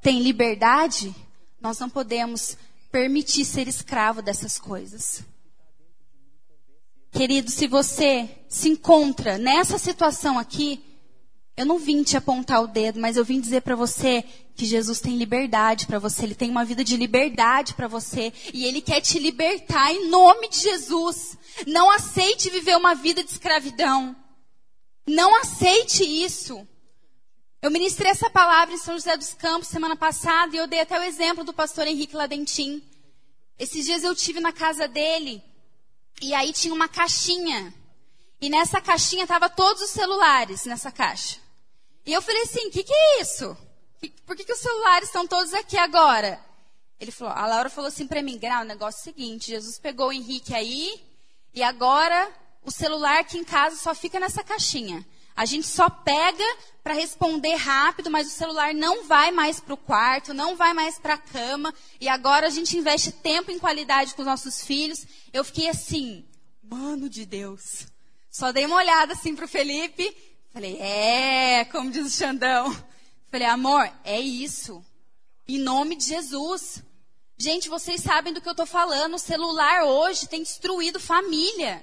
tem 0.00 0.20
liberdade, 0.20 1.14
nós 1.60 1.78
não 1.78 1.88
podemos 1.88 2.56
permitir 2.90 3.44
ser 3.44 3.68
escravo 3.68 4.20
dessas 4.20 4.58
coisas. 4.58 5.22
Querido, 7.10 7.50
se 7.50 7.66
você 7.66 8.28
se 8.48 8.70
encontra 8.70 9.38
nessa 9.38 9.78
situação 9.78 10.38
aqui, 10.38 10.91
eu 11.56 11.66
não 11.66 11.78
vim 11.78 12.02
te 12.02 12.16
apontar 12.16 12.62
o 12.62 12.66
dedo, 12.66 12.98
mas 12.98 13.16
eu 13.16 13.24
vim 13.24 13.40
dizer 13.40 13.60
para 13.60 13.76
você 13.76 14.24
que 14.54 14.64
Jesus 14.64 15.00
tem 15.00 15.16
liberdade 15.16 15.86
para 15.86 15.98
você, 15.98 16.24
ele 16.24 16.34
tem 16.34 16.50
uma 16.50 16.64
vida 16.64 16.82
de 16.82 16.96
liberdade 16.96 17.74
para 17.74 17.86
você 17.86 18.32
e 18.54 18.64
ele 18.64 18.80
quer 18.80 19.00
te 19.00 19.18
libertar 19.18 19.92
em 19.92 20.08
nome 20.08 20.48
de 20.48 20.60
Jesus. 20.60 21.36
Não 21.66 21.90
aceite 21.90 22.48
viver 22.48 22.76
uma 22.76 22.94
vida 22.94 23.22
de 23.22 23.30
escravidão. 23.30 24.16
Não 25.06 25.34
aceite 25.40 26.02
isso. 26.04 26.66
Eu 27.60 27.70
ministrei 27.70 28.10
essa 28.10 28.30
palavra 28.30 28.74
em 28.74 28.78
São 28.78 28.94
José 28.94 29.16
dos 29.16 29.34
Campos 29.34 29.68
semana 29.68 29.94
passada 29.94 30.56
e 30.56 30.58
eu 30.58 30.66
dei 30.66 30.80
até 30.80 30.98
o 30.98 31.02
exemplo 31.02 31.44
do 31.44 31.52
pastor 31.52 31.86
Henrique 31.86 32.16
Ladentim. 32.16 32.82
Esses 33.58 33.84
dias 33.84 34.02
eu 34.02 34.14
tive 34.14 34.40
na 34.40 34.52
casa 34.52 34.88
dele 34.88 35.42
e 36.20 36.32
aí 36.32 36.52
tinha 36.52 36.72
uma 36.72 36.88
caixinha. 36.88 37.74
E 38.40 38.48
nessa 38.48 38.80
caixinha 38.80 39.26
tava 39.26 39.50
todos 39.50 39.82
os 39.82 39.90
celulares 39.90 40.64
nessa 40.64 40.90
caixa. 40.90 41.41
E 42.04 42.12
eu 42.12 42.22
falei 42.22 42.42
assim: 42.42 42.68
o 42.68 42.70
que, 42.70 42.82
que 42.82 42.92
é 42.92 43.20
isso? 43.20 43.56
Por 44.26 44.36
que, 44.36 44.44
que 44.44 44.52
os 44.52 44.58
celulares 44.58 45.08
estão 45.08 45.26
todos 45.26 45.54
aqui 45.54 45.76
agora? 45.76 46.40
Ele 46.98 47.10
falou, 47.10 47.34
a 47.34 47.46
Laura 47.46 47.68
falou 47.68 47.88
assim 47.88 48.06
para 48.06 48.22
mim, 48.22 48.38
Grau, 48.38 48.62
o 48.62 48.66
negócio 48.66 48.98
é 48.98 49.00
o 49.00 49.04
seguinte, 49.04 49.50
Jesus 49.50 49.78
pegou 49.78 50.08
o 50.08 50.12
Henrique 50.12 50.54
aí, 50.54 51.02
e 51.52 51.62
agora 51.62 52.30
o 52.64 52.70
celular 52.70 53.18
aqui 53.20 53.38
em 53.38 53.44
casa 53.44 53.76
só 53.76 53.92
fica 53.94 54.20
nessa 54.20 54.44
caixinha. 54.44 55.04
A 55.34 55.44
gente 55.44 55.66
só 55.66 55.88
pega 55.88 56.44
para 56.82 56.94
responder 56.94 57.54
rápido, 57.56 58.10
mas 58.10 58.26
o 58.26 58.30
celular 58.30 58.74
não 58.74 59.04
vai 59.04 59.32
mais 59.32 59.58
para 59.58 59.74
o 59.74 59.78
quarto, 59.78 60.34
não 60.34 60.56
vai 60.56 60.74
mais 60.74 60.98
para 60.98 61.14
a 61.14 61.18
cama. 61.18 61.74
E 62.00 62.08
agora 62.08 62.46
a 62.46 62.50
gente 62.50 62.76
investe 62.76 63.10
tempo 63.10 63.50
em 63.50 63.58
qualidade 63.58 64.14
com 64.14 64.22
os 64.22 64.28
nossos 64.28 64.62
filhos. 64.62 65.06
Eu 65.32 65.42
fiquei 65.42 65.68
assim, 65.68 66.24
mano 66.62 67.08
de 67.08 67.24
Deus. 67.24 67.86
Só 68.30 68.52
dei 68.52 68.66
uma 68.66 68.76
olhada 68.76 69.14
assim 69.14 69.34
para 69.34 69.46
o 69.46 69.48
Felipe 69.48 70.14
Falei, 70.52 70.78
é, 70.80 71.64
como 71.66 71.90
diz 71.90 72.06
o 72.06 72.10
Xandão. 72.10 72.70
Falei, 73.30 73.46
amor, 73.46 73.90
é 74.04 74.20
isso. 74.20 74.84
Em 75.48 75.58
nome 75.58 75.96
de 75.96 76.04
Jesus. 76.04 76.82
Gente, 77.38 77.70
vocês 77.70 78.02
sabem 78.02 78.34
do 78.34 78.40
que 78.40 78.48
eu 78.48 78.52
estou 78.52 78.66
falando. 78.66 79.14
O 79.14 79.18
celular 79.18 79.84
hoje 79.84 80.28
tem 80.28 80.42
destruído 80.42 81.00
família. 81.00 81.82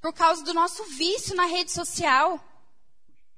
Por 0.00 0.12
causa 0.14 0.42
do 0.42 0.54
nosso 0.54 0.82
vício 0.84 1.36
na 1.36 1.44
rede 1.44 1.70
social. 1.70 2.42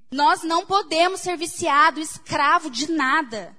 Nós 0.09 0.45
não 0.45 0.65
podemos 0.65 1.21
ser 1.21 1.37
viciado, 1.37 1.99
escravo 1.99 2.71
de 2.71 2.91
nada. 2.93 3.55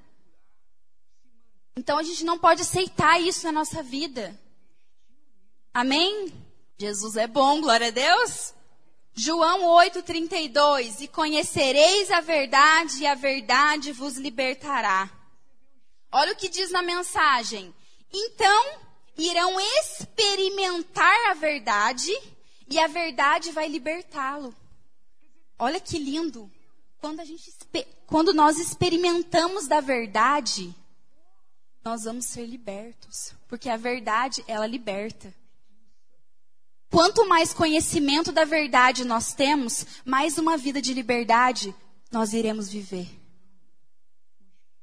Então 1.75 1.97
a 1.97 2.03
gente 2.03 2.23
não 2.23 2.39
pode 2.39 2.61
aceitar 2.61 3.19
isso 3.19 3.45
na 3.45 3.51
nossa 3.51 3.83
vida. 3.83 4.39
Amém? 5.73 6.33
Jesus 6.79 7.17
é 7.17 7.27
bom, 7.27 7.59
glória 7.59 7.87
a 7.87 7.91
Deus. 7.91 8.53
João 9.15 9.61
8:32 9.61 11.01
E 11.01 11.07
conhecereis 11.07 12.11
a 12.11 12.19
verdade 12.19 13.03
e 13.03 13.07
a 13.07 13.15
verdade 13.15 13.93
vos 13.93 14.17
libertará. 14.17 15.09
Olha 16.11 16.33
o 16.33 16.35
que 16.35 16.49
diz 16.49 16.69
na 16.69 16.81
mensagem. 16.81 17.73
Então 18.13 18.79
irão 19.17 19.57
experimentar 19.79 21.31
a 21.31 21.33
verdade 21.33 22.11
e 22.69 22.77
a 22.77 22.87
verdade 22.87 23.51
vai 23.51 23.69
libertá-lo. 23.69 24.53
Olha 25.57 25.79
que 25.79 25.97
lindo. 25.97 26.51
Quando, 26.99 27.21
a 27.21 27.25
gente, 27.25 27.53
quando 28.07 28.33
nós 28.33 28.57
experimentamos 28.57 29.67
da 29.67 29.79
verdade, 29.79 30.75
nós 31.83 32.03
vamos 32.03 32.25
ser 32.25 32.45
libertos. 32.45 33.33
Porque 33.47 33.69
a 33.69 33.77
verdade, 33.77 34.43
ela 34.47 34.65
liberta. 34.65 35.33
Quanto 36.95 37.27
mais 37.27 37.51
conhecimento 37.51 38.31
da 38.31 38.45
verdade 38.45 39.03
nós 39.03 39.33
temos, 39.33 39.85
mais 40.05 40.37
uma 40.37 40.55
vida 40.55 40.81
de 40.81 40.93
liberdade 40.93 41.75
nós 42.09 42.31
iremos 42.31 42.69
viver. 42.69 43.09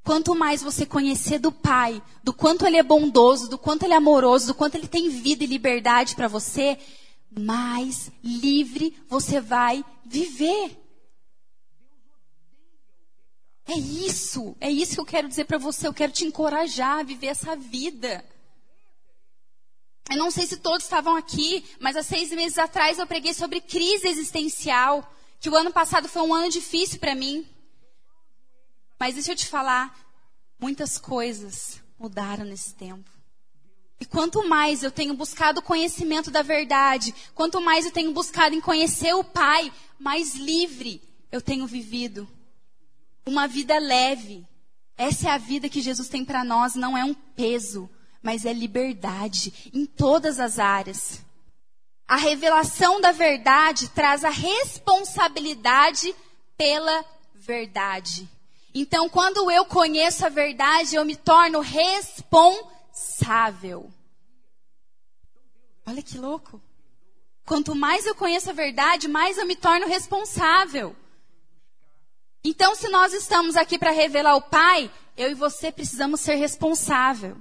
Quanto 0.04 0.34
mais 0.34 0.62
você 0.62 0.84
conhecer 0.84 1.38
do 1.38 1.50
Pai, 1.50 2.02
do 2.22 2.34
quanto 2.34 2.66
Ele 2.66 2.76
é 2.76 2.82
bondoso, 2.82 3.48
do 3.48 3.56
quanto 3.56 3.84
Ele 3.84 3.94
é 3.94 3.96
amoroso, 3.96 4.48
do 4.48 4.54
quanto 4.54 4.74
Ele 4.74 4.88
tem 4.88 5.08
vida 5.08 5.42
e 5.42 5.46
liberdade 5.46 6.14
para 6.14 6.28
você, 6.28 6.78
mais 7.30 8.12
livre 8.22 8.94
você 9.08 9.40
vai 9.40 9.82
viver. 10.04 10.78
É 13.66 13.78
isso, 13.78 14.54
é 14.60 14.70
isso 14.70 14.96
que 14.96 15.00
eu 15.00 15.06
quero 15.06 15.28
dizer 15.28 15.46
para 15.46 15.56
você. 15.56 15.88
Eu 15.88 15.94
quero 15.94 16.12
te 16.12 16.26
encorajar 16.26 16.98
a 16.98 17.04
viver 17.04 17.28
essa 17.28 17.56
vida. 17.56 18.22
Eu 20.12 20.18
não 20.18 20.30
sei 20.30 20.46
se 20.46 20.58
todos 20.58 20.84
estavam 20.84 21.16
aqui, 21.16 21.64
mas 21.80 21.96
há 21.96 22.02
seis 22.02 22.30
meses 22.32 22.58
atrás 22.58 22.98
eu 22.98 23.06
preguei 23.06 23.32
sobre 23.32 23.62
crise 23.62 24.06
existencial. 24.06 25.10
Que 25.40 25.48
o 25.48 25.56
ano 25.56 25.72
passado 25.72 26.06
foi 26.06 26.20
um 26.20 26.34
ano 26.34 26.50
difícil 26.50 27.00
para 27.00 27.14
mim. 27.14 27.46
Mas 29.00 29.14
deixa 29.14 29.32
eu 29.32 29.36
te 29.36 29.46
falar, 29.46 29.98
muitas 30.60 30.98
coisas 30.98 31.80
mudaram 31.98 32.44
nesse 32.44 32.74
tempo. 32.74 33.10
E 33.98 34.04
quanto 34.04 34.46
mais 34.46 34.82
eu 34.82 34.90
tenho 34.90 35.14
buscado 35.14 35.62
conhecimento 35.62 36.30
da 36.30 36.42
verdade, 36.42 37.14
quanto 37.34 37.58
mais 37.58 37.86
eu 37.86 37.90
tenho 37.90 38.12
buscado 38.12 38.54
em 38.54 38.60
conhecer 38.60 39.14
o 39.14 39.24
Pai, 39.24 39.72
mais 39.98 40.34
livre 40.34 41.02
eu 41.32 41.40
tenho 41.40 41.66
vivido. 41.66 42.28
Uma 43.24 43.48
vida 43.48 43.78
leve. 43.78 44.46
Essa 44.98 45.30
é 45.30 45.32
a 45.32 45.38
vida 45.38 45.70
que 45.70 45.80
Jesus 45.80 46.08
tem 46.08 46.22
para 46.22 46.44
nós, 46.44 46.74
não 46.74 46.98
é 46.98 47.02
um 47.02 47.14
peso 47.14 47.88
mas 48.22 48.46
é 48.46 48.52
liberdade 48.52 49.70
em 49.74 49.84
todas 49.84 50.38
as 50.38 50.58
áreas. 50.58 51.24
A 52.06 52.16
revelação 52.16 53.00
da 53.00 53.10
verdade 53.10 53.88
traz 53.88 54.24
a 54.24 54.30
responsabilidade 54.30 56.14
pela 56.56 57.04
verdade. 57.34 58.28
Então, 58.74 59.08
quando 59.08 59.50
eu 59.50 59.64
conheço 59.64 60.24
a 60.24 60.28
verdade, 60.28 60.94
eu 60.94 61.04
me 61.04 61.16
torno 61.16 61.60
responsável. 61.60 62.32
Olha 65.86 66.02
que 66.02 66.16
louco. 66.16 66.60
Quanto 67.44 67.74
mais 67.74 68.06
eu 68.06 68.14
conheço 68.14 68.48
a 68.50 68.54
verdade, 68.54 69.08
mais 69.08 69.36
eu 69.36 69.44
me 69.46 69.56
torno 69.56 69.86
responsável. 69.86 70.94
Então, 72.44 72.74
se 72.74 72.88
nós 72.88 73.12
estamos 73.12 73.56
aqui 73.56 73.78
para 73.78 73.90
revelar 73.90 74.36
o 74.36 74.42
Pai, 74.42 74.90
eu 75.16 75.30
e 75.30 75.34
você 75.34 75.70
precisamos 75.70 76.20
ser 76.20 76.36
responsável. 76.36 77.36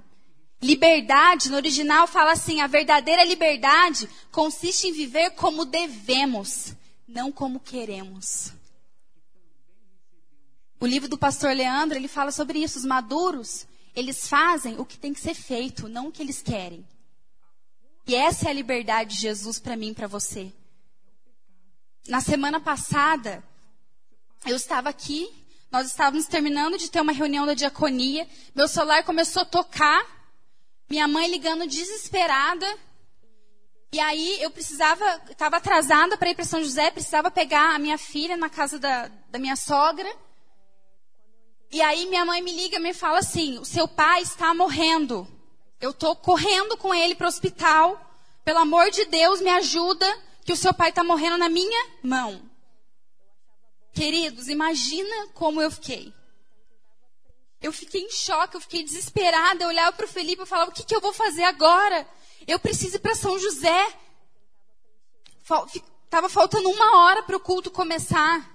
Liberdade, 0.61 1.49
no 1.49 1.55
original, 1.55 2.05
fala 2.05 2.33
assim: 2.33 2.61
a 2.61 2.67
verdadeira 2.67 3.23
liberdade 3.23 4.07
consiste 4.31 4.87
em 4.87 4.93
viver 4.93 5.31
como 5.31 5.65
devemos, 5.65 6.75
não 7.07 7.31
como 7.31 7.59
queremos. 7.59 8.53
O 10.79 10.85
livro 10.85 11.09
do 11.09 11.17
pastor 11.17 11.55
Leandro, 11.55 11.97
ele 11.97 12.07
fala 12.07 12.31
sobre 12.31 12.59
isso. 12.59 12.77
Os 12.77 12.85
maduros, 12.85 13.65
eles 13.95 14.27
fazem 14.27 14.79
o 14.79 14.85
que 14.85 14.97
tem 14.97 15.13
que 15.13 15.19
ser 15.19 15.33
feito, 15.33 15.87
não 15.87 16.07
o 16.07 16.11
que 16.11 16.21
eles 16.21 16.41
querem. 16.41 16.85
E 18.07 18.15
essa 18.15 18.47
é 18.47 18.49
a 18.51 18.53
liberdade 18.53 19.15
de 19.15 19.21
Jesus 19.21 19.59
para 19.59 19.75
mim 19.75 19.89
e 19.89 19.95
para 19.95 20.07
você. 20.07 20.51
Na 22.07 22.19
semana 22.19 22.59
passada, 22.59 23.43
eu 24.45 24.55
estava 24.55 24.89
aqui, 24.89 25.29
nós 25.71 25.87
estávamos 25.87 26.25
terminando 26.25 26.77
de 26.77 26.89
ter 26.89 26.99
uma 26.99 27.11
reunião 27.11 27.45
da 27.45 27.53
diaconia, 27.53 28.27
meu 28.55 28.67
celular 28.67 29.03
começou 29.03 29.43
a 29.43 29.45
tocar 29.45 30.20
minha 30.91 31.07
mãe 31.07 31.25
ligando 31.29 31.65
desesperada. 31.65 32.67
E 33.93 33.99
aí 33.99 34.41
eu 34.41 34.51
precisava, 34.51 35.05
estava 35.29 35.55
atrasada 35.55 36.17
para 36.17 36.31
ir 36.31 36.35
para 36.35 36.43
São 36.43 36.61
José, 36.61 36.91
precisava 36.91 37.31
pegar 37.31 37.73
a 37.73 37.79
minha 37.79 37.97
filha 37.97 38.35
na 38.35 38.49
casa 38.49 38.77
da, 38.77 39.09
da 39.29 39.39
minha 39.39 39.55
sogra. 39.55 40.13
E 41.71 41.81
aí 41.81 42.07
minha 42.07 42.25
mãe 42.25 42.41
me 42.41 42.51
liga 42.51 42.75
e 42.75 42.81
me 42.81 42.93
fala 42.93 43.19
assim: 43.19 43.57
o 43.57 43.63
seu 43.63 43.87
pai 43.87 44.21
está 44.21 44.53
morrendo. 44.53 45.25
Eu 45.79 45.91
estou 45.91 46.13
correndo 46.13 46.75
com 46.75 46.93
ele 46.93 47.15
para 47.15 47.25
o 47.25 47.29
hospital. 47.29 47.99
Pelo 48.43 48.59
amor 48.59 48.91
de 48.91 49.05
Deus, 49.05 49.39
me 49.39 49.49
ajuda, 49.49 50.05
que 50.43 50.51
o 50.51 50.57
seu 50.57 50.73
pai 50.73 50.89
está 50.89 51.05
morrendo 51.05 51.37
na 51.37 51.47
minha 51.47 51.87
mão. 52.03 52.41
Queridos, 53.93 54.49
imagina 54.49 55.27
como 55.33 55.61
eu 55.61 55.71
fiquei. 55.71 56.13
Eu 57.61 57.71
fiquei 57.71 58.01
em 58.01 58.09
choque, 58.09 58.57
eu 58.57 58.61
fiquei 58.61 58.83
desesperada. 58.83 59.63
Eu 59.63 59.67
olhava 59.67 59.95
para 59.95 60.05
o 60.05 60.09
Felipe 60.09 60.41
e 60.41 60.45
falava: 60.45 60.71
o 60.71 60.73
que, 60.73 60.83
que 60.83 60.95
eu 60.95 61.01
vou 61.01 61.13
fazer 61.13 61.43
agora? 61.43 62.07
Eu 62.47 62.59
preciso 62.59 62.95
ir 62.95 62.99
para 62.99 63.13
São 63.13 63.37
José. 63.37 63.93
Estava 66.05 66.27
faltando 66.27 66.69
uma 66.69 67.03
hora 67.03 67.23
para 67.23 67.37
o 67.37 67.39
culto 67.39 67.69
começar. 67.69 68.49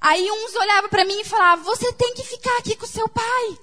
Aí 0.00 0.30
uns 0.30 0.54
olhavam 0.54 0.88
para 0.88 1.04
mim 1.04 1.20
e 1.20 1.24
falavam: 1.24 1.64
Você 1.64 1.92
tem 1.92 2.14
que 2.14 2.22
ficar 2.22 2.56
aqui 2.58 2.74
com 2.74 2.86
seu 2.86 3.08
pai. 3.08 3.58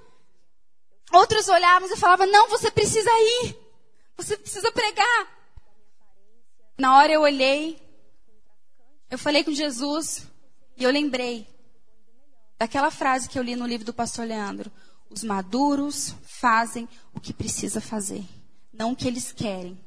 Outros 1.12 1.48
olhavam 1.48 1.92
e 1.92 1.98
falavam: 1.98 2.28
Não, 2.28 2.48
você 2.48 2.70
precisa 2.70 3.10
ir. 3.10 3.58
Você 4.18 4.38
precisa 4.38 4.72
pregar. 4.72 5.36
Na 6.78 6.98
hora 6.98 7.12
eu 7.12 7.22
olhei, 7.22 7.82
eu 9.10 9.18
falei 9.18 9.44
com 9.44 9.52
Jesus 9.52 10.28
e 10.76 10.84
eu 10.84 10.92
lembrei 10.92 11.55
daquela 12.58 12.92
frase 12.92 13.30
que 13.30 13.38
eu 13.38 13.44
li 13.44 13.56
no 13.56 13.68
livro 13.68 13.86
do 13.86 13.94
pastor 13.94 14.26
Leandro: 14.26 14.72
Os 15.10 15.24
maduros 15.24 16.16
fazem 16.24 16.88
o 17.14 17.20
que 17.20 17.34
precisa 17.34 17.82
fazer, 17.82 18.24
não 18.74 18.92
o 18.92 18.96
que 18.96 19.08
eles 19.08 19.32
querem. 19.32 19.78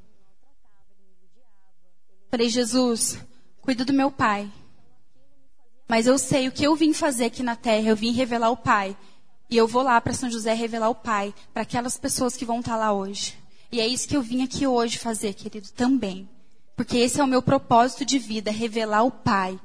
Falei, 2.30 2.48
Jesus, 2.48 3.18
cuida 3.60 3.84
do 3.84 3.92
meu 3.92 4.10
pai. 4.10 4.50
Mas 5.88 6.06
eu 6.06 6.18
sei 6.18 6.46
o 6.46 6.52
que 6.52 6.64
eu 6.64 6.76
vim 6.76 6.92
fazer 6.92 7.24
aqui 7.24 7.42
na 7.42 7.56
terra, 7.56 7.88
eu 7.88 7.96
vim 7.96 8.12
revelar 8.12 8.50
o 8.50 8.56
Pai. 8.56 8.94
E 9.48 9.56
eu 9.56 9.66
vou 9.66 9.82
lá 9.82 9.98
para 9.98 10.12
São 10.12 10.30
José 10.30 10.52
revelar 10.52 10.90
o 10.90 10.94
Pai 10.94 11.34
para 11.54 11.62
aquelas 11.62 11.96
pessoas 11.96 12.36
que 12.36 12.44
vão 12.44 12.60
estar 12.60 12.72
tá 12.72 12.76
lá 12.76 12.92
hoje. 12.92 13.34
E 13.72 13.80
é 13.80 13.86
isso 13.86 14.06
que 14.06 14.14
eu 14.14 14.20
vim 14.20 14.42
aqui 14.42 14.66
hoje 14.66 14.98
fazer, 14.98 15.32
querido, 15.32 15.70
também. 15.70 16.28
Porque 16.76 16.98
esse 16.98 17.18
é 17.18 17.24
o 17.24 17.26
meu 17.26 17.40
propósito 17.40 18.04
de 18.04 18.18
vida, 18.18 18.50
revelar 18.50 19.02
o 19.04 19.10
Pai 19.10 19.58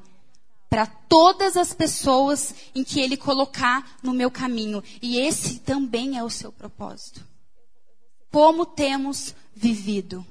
para 0.74 0.88
todas 0.88 1.56
as 1.56 1.72
pessoas 1.72 2.56
em 2.74 2.84
que 2.84 3.00
Ele 3.00 3.16
colocar 3.16 3.96
no 4.02 4.12
meu 4.12 4.32
caminho. 4.32 4.84
E 5.04 5.20
esse 5.20 5.60
também 5.60 6.18
é 6.18 6.24
o 6.24 6.32
seu 6.32 6.52
propósito. 6.52 7.24
Como 8.32 8.66
temos 8.66 9.36
vivido? 9.54 10.26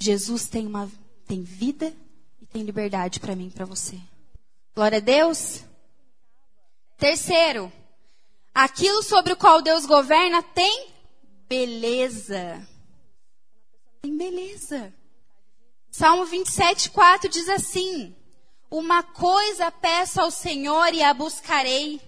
Jesus 0.00 0.48
tem 0.48 0.66
uma 0.66 0.90
tem 1.28 1.42
vida 1.42 1.94
e 2.40 2.46
tem 2.46 2.62
liberdade 2.62 3.20
para 3.20 3.36
mim, 3.36 3.50
para 3.50 3.66
você. 3.66 4.00
Glória 4.74 4.96
a 4.96 5.02
Deus. 5.02 5.62
Terceiro, 6.96 7.70
aquilo 8.54 9.02
sobre 9.02 9.34
o 9.34 9.36
qual 9.36 9.60
Deus 9.60 9.84
governa 9.84 10.42
tem 10.42 10.88
beleza. 11.46 12.66
Tem 14.00 14.16
beleza. 14.16 14.90
Salmo 15.90 16.24
27, 16.24 16.88
4 16.88 17.28
diz 17.28 17.46
assim: 17.50 18.16
Uma 18.74 19.04
coisa 19.04 19.70
peço 19.70 20.20
ao 20.20 20.32
Senhor 20.32 20.92
e 20.92 21.00
a 21.00 21.14
buscarei, 21.14 22.00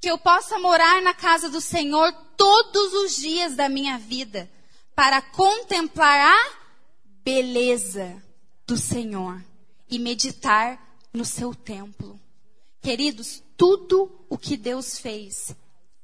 que 0.00 0.10
eu 0.10 0.16
possa 0.16 0.58
morar 0.58 1.02
na 1.02 1.12
casa 1.12 1.50
do 1.50 1.60
Senhor 1.60 2.10
todos 2.34 2.94
os 2.94 3.16
dias 3.16 3.54
da 3.54 3.68
minha 3.68 3.98
vida, 3.98 4.50
para 4.94 5.20
contemplar 5.20 6.18
a 6.18 6.52
beleza 7.22 8.22
do 8.66 8.74
Senhor 8.74 9.38
e 9.86 9.98
meditar 9.98 10.98
no 11.12 11.26
seu 11.26 11.54
templo. 11.54 12.18
Queridos, 12.80 13.42
tudo 13.54 14.10
o 14.30 14.38
que 14.38 14.56
Deus 14.56 14.98
fez 14.98 15.54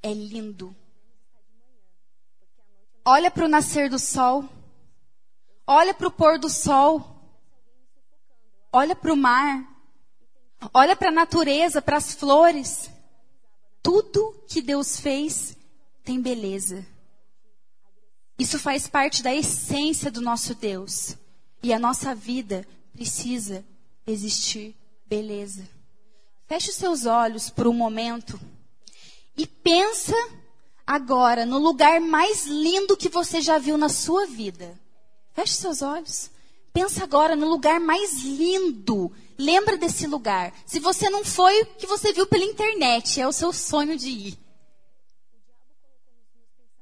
é 0.03 0.13
lindo. 0.13 0.77
Olha 3.07 3.31
para 3.31 3.47
o 3.47 3.49
nascer 3.49 3.89
do 3.89 3.99
sol. 3.99 4.47
Olha 5.67 5.95
para 5.95 6.09
o 6.09 6.13
pôr 6.13 6.39
do 6.39 6.51
sol. 6.51 7.25
Olha 8.71 8.95
para 8.95 9.15
o 9.15 9.17
mar. 9.17 9.70
Olha 10.75 10.95
para 10.95 11.09
a 11.09 11.13
natureza, 11.13 11.81
para 11.81 11.97
as 11.97 12.15
flores. 12.15 12.91
Tudo 13.83 14.35
que 14.47 14.61
Deus 14.61 15.01
fez 15.01 15.57
tem 16.05 16.21
beleza. 16.21 16.85
Isso 18.39 18.59
faz 18.59 18.87
parte 18.87 19.23
da 19.23 19.35
essência 19.35 20.11
do 20.11 20.21
nosso 20.21 20.55
Deus. 20.55 21.17
E 21.63 21.73
a 21.73 21.79
nossa 21.79 22.15
vida 22.15 22.67
precisa 22.93 23.65
existir 24.07 24.75
beleza. 25.07 25.69
Feche 26.47 26.71
os 26.71 26.77
seus 26.77 27.07
olhos 27.07 27.49
por 27.49 27.67
um 27.67 27.73
momento 27.73 28.41
e 29.37 29.47
pensa 29.47 30.15
agora 30.87 31.47
no 31.47 31.59
lugar 31.59 32.01
mais 32.01 32.47
lindo 32.47 32.97
que 32.97 33.09
você 33.09 33.41
já 33.41 33.59
viu 33.59 33.79
na 33.79 33.89
sua 33.89 34.27
vida. 34.27 34.79
Feche 35.33 35.55
seus 35.55 35.83
olhos. 35.83 36.31
Pensa 36.73 37.05
agora 37.05 37.37
no 37.37 37.49
lugar 37.49 37.79
mais 37.81 38.23
lindo. 38.23 39.13
Lembra 39.41 39.79
desse 39.79 40.07
lugar. 40.07 40.53
Se 40.67 40.79
você 40.79 41.09
não 41.09 41.25
foi, 41.25 41.63
o 41.63 41.67
que 41.67 41.87
você 41.87 42.13
viu 42.13 42.27
pela 42.27 42.45
internet, 42.45 43.19
é 43.19 43.27
o 43.27 43.33
seu 43.33 43.55
sonho 43.55 43.97
de 43.97 44.11
ir. 44.11 44.39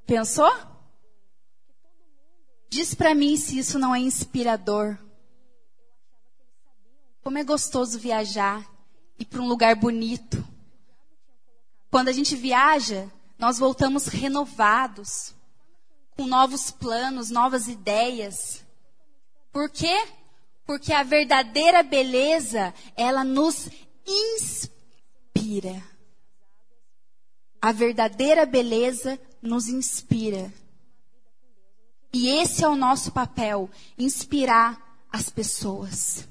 Pensou? 0.04 0.50
Diz 2.68 2.96
para 2.96 3.14
mim 3.14 3.36
se 3.36 3.56
isso 3.56 3.78
não 3.78 3.94
é 3.94 4.00
inspirador. 4.00 4.98
Como 7.22 7.38
é 7.38 7.44
gostoso 7.44 7.96
viajar, 7.96 8.68
ir 9.20 9.26
para 9.26 9.40
um 9.40 9.46
lugar 9.46 9.76
bonito. 9.76 10.44
Quando 11.92 12.08
a 12.08 12.12
gente 12.12 12.34
viaja, 12.34 13.08
nós 13.38 13.56
voltamos 13.56 14.08
renovados, 14.08 15.32
com 16.16 16.26
novos 16.26 16.72
planos, 16.72 17.30
novas 17.30 17.68
ideias. 17.68 18.64
Por 19.52 19.70
quê? 19.70 20.08
Porque 20.68 20.92
a 20.92 21.02
verdadeira 21.02 21.82
beleza, 21.82 22.74
ela 22.94 23.24
nos 23.24 23.70
inspira. 24.06 25.82
A 27.58 27.72
verdadeira 27.72 28.44
beleza 28.44 29.18
nos 29.40 29.68
inspira. 29.68 30.52
E 32.12 32.28
esse 32.28 32.62
é 32.62 32.68
o 32.68 32.76
nosso 32.76 33.10
papel, 33.12 33.70
inspirar 33.96 35.06
as 35.10 35.30
pessoas. 35.30 36.28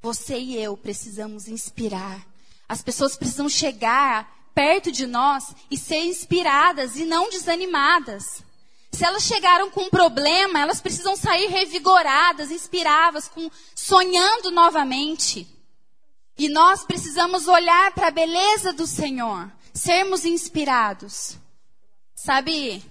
Você 0.00 0.38
e 0.38 0.56
eu 0.56 0.76
precisamos 0.76 1.48
inspirar. 1.48 2.24
As 2.68 2.80
pessoas 2.80 3.16
precisam 3.16 3.48
chegar 3.48 4.52
perto 4.54 4.92
de 4.92 5.04
nós 5.04 5.52
e 5.68 5.76
ser 5.76 6.04
inspiradas 6.04 6.94
e 6.94 7.04
não 7.04 7.28
desanimadas. 7.28 8.44
Se 8.92 9.04
elas 9.04 9.22
chegaram 9.22 9.70
com 9.70 9.82
um 9.82 9.90
problema, 9.90 10.60
elas 10.60 10.80
precisam 10.80 11.16
sair 11.16 11.46
revigoradas, 11.46 12.50
inspiradas, 12.50 13.28
com, 13.28 13.50
sonhando 13.74 14.50
novamente. 14.50 15.46
E 16.36 16.48
nós 16.48 16.84
precisamos 16.84 17.46
olhar 17.48 17.92
para 17.92 18.08
a 18.08 18.10
beleza 18.10 18.72
do 18.72 18.86
Senhor, 18.86 19.50
sermos 19.72 20.24
inspirados. 20.24 21.36
Sabe, 22.14 22.82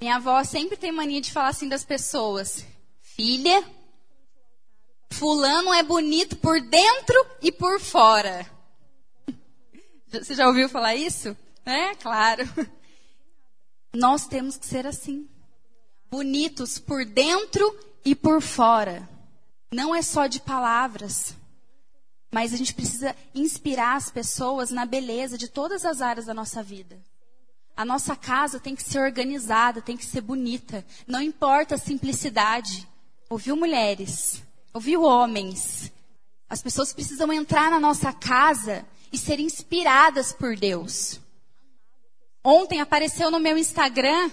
minha 0.00 0.16
avó 0.16 0.42
sempre 0.44 0.76
tem 0.76 0.90
mania 0.90 1.20
de 1.20 1.32
falar 1.32 1.48
assim 1.48 1.68
das 1.68 1.84
pessoas: 1.84 2.66
Filha, 3.00 3.64
Fulano 5.10 5.72
é 5.72 5.82
bonito 5.82 6.36
por 6.36 6.60
dentro 6.60 7.26
e 7.40 7.52
por 7.52 7.80
fora. 7.80 8.44
Você 10.10 10.34
já 10.34 10.48
ouviu 10.48 10.68
falar 10.68 10.94
isso? 10.96 11.36
É, 11.64 11.94
claro. 11.94 12.42
Nós 13.94 14.26
temos 14.26 14.56
que 14.56 14.66
ser 14.66 14.86
assim. 14.86 15.28
Bonitos 16.10 16.78
por 16.78 17.04
dentro 17.04 17.78
e 18.04 18.14
por 18.14 18.42
fora. 18.42 19.08
Não 19.72 19.94
é 19.94 20.02
só 20.02 20.26
de 20.26 20.40
palavras. 20.40 21.34
Mas 22.32 22.52
a 22.52 22.56
gente 22.56 22.74
precisa 22.74 23.14
inspirar 23.32 23.96
as 23.96 24.10
pessoas 24.10 24.70
na 24.70 24.84
beleza 24.84 25.38
de 25.38 25.48
todas 25.48 25.84
as 25.84 26.02
áreas 26.02 26.26
da 26.26 26.34
nossa 26.34 26.62
vida. 26.62 27.00
A 27.76 27.84
nossa 27.84 28.16
casa 28.16 28.58
tem 28.58 28.74
que 28.74 28.82
ser 28.82 28.98
organizada, 28.98 29.80
tem 29.80 29.96
que 29.96 30.04
ser 30.04 30.20
bonita. 30.20 30.84
Não 31.06 31.20
importa 31.22 31.76
a 31.76 31.78
simplicidade. 31.78 32.88
Ouviu, 33.30 33.56
mulheres? 33.56 34.42
Ouviu, 34.72 35.02
homens? 35.02 35.92
As 36.48 36.60
pessoas 36.60 36.92
precisam 36.92 37.32
entrar 37.32 37.70
na 37.70 37.80
nossa 37.80 38.12
casa 38.12 38.84
e 39.12 39.18
ser 39.18 39.38
inspiradas 39.38 40.32
por 40.32 40.56
Deus. 40.56 41.20
Ontem 42.44 42.80
apareceu 42.80 43.30
no 43.30 43.40
meu 43.40 43.56
Instagram 43.56 44.30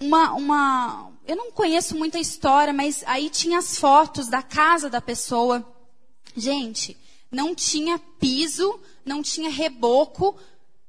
uma, 0.00 0.32
uma. 0.32 1.12
Eu 1.24 1.36
não 1.36 1.52
conheço 1.52 1.96
muito 1.96 2.16
a 2.16 2.20
história, 2.20 2.72
mas 2.72 3.04
aí 3.06 3.30
tinha 3.30 3.58
as 3.58 3.78
fotos 3.78 4.28
da 4.28 4.42
casa 4.42 4.90
da 4.90 5.00
pessoa. 5.00 5.64
Gente, 6.36 6.96
não 7.30 7.54
tinha 7.54 7.98
piso, 8.18 8.80
não 9.04 9.22
tinha 9.22 9.48
reboco, 9.48 10.36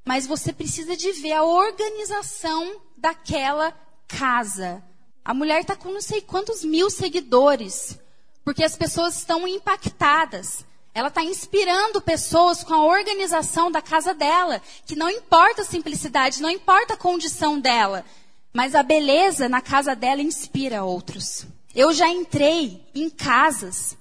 mas 0.03 0.25
você 0.25 0.51
precisa 0.51 0.97
de 0.97 1.11
ver 1.11 1.33
a 1.33 1.43
organização 1.43 2.81
daquela 2.97 3.71
casa. 4.07 4.83
A 5.23 5.33
mulher 5.33 5.61
está 5.61 5.75
com 5.75 5.91
não 5.91 6.01
sei 6.01 6.21
quantos 6.21 6.63
mil 6.63 6.89
seguidores. 6.89 7.99
Porque 8.43 8.63
as 8.63 8.75
pessoas 8.75 9.17
estão 9.17 9.47
impactadas. 9.47 10.65
Ela 10.93 11.07
está 11.07 11.23
inspirando 11.23 12.01
pessoas 12.01 12.63
com 12.63 12.73
a 12.73 12.85
organização 12.85 13.71
da 13.71 13.81
casa 13.81 14.13
dela, 14.13 14.61
que 14.85 14.95
não 14.95 15.09
importa 15.09 15.63
a 15.63 15.65
simplicidade, 15.65 16.41
não 16.41 16.49
importa 16.49 16.93
a 16.93 16.97
condição 16.97 17.59
dela, 17.59 18.05
mas 18.53 18.75
a 18.75 18.83
beleza 18.83 19.49
na 19.49 19.59
casa 19.59 19.95
dela 19.95 20.21
inspira 20.21 20.83
outros. 20.83 21.47
Eu 21.73 21.91
já 21.91 22.07
entrei 22.07 22.85
em 22.93 23.09
casas, 23.09 23.97